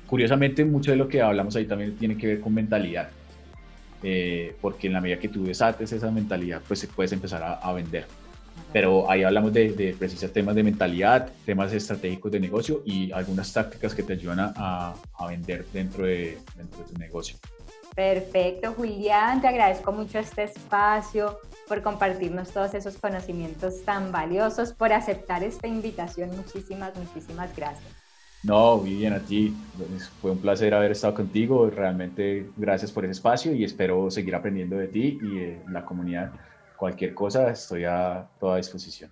[0.07, 3.09] curiosamente, mucho de lo que hablamos ahí también tiene que ver con mentalidad.
[4.01, 8.05] Eh, porque en la medida que tú desates esa mentalidad, pues puedes empezar a, vender.
[8.71, 13.51] Pero ahí hablamos de, de precisamente temas de mentalidad, temas estratégicos de negocio y algunas
[13.51, 17.37] tácticas que te ayudan a, a vender dentro de, dentro de tu negocio.
[17.95, 24.93] Perfecto, Julián, te agradezco mucho este espacio, por compartirnos todos esos conocimientos tan valiosos, por
[24.93, 26.29] aceptar esta invitación.
[26.35, 27.98] Muchísimas, muchísimas gracias.
[28.41, 29.61] No, bien a ti.
[29.75, 31.69] Pues, fue un placer haber estado contigo.
[31.69, 36.33] Realmente gracias por ese espacio y espero seguir aprendiendo de ti y de la comunidad.
[36.75, 39.11] Cualquier cosa, estoy a toda disposición.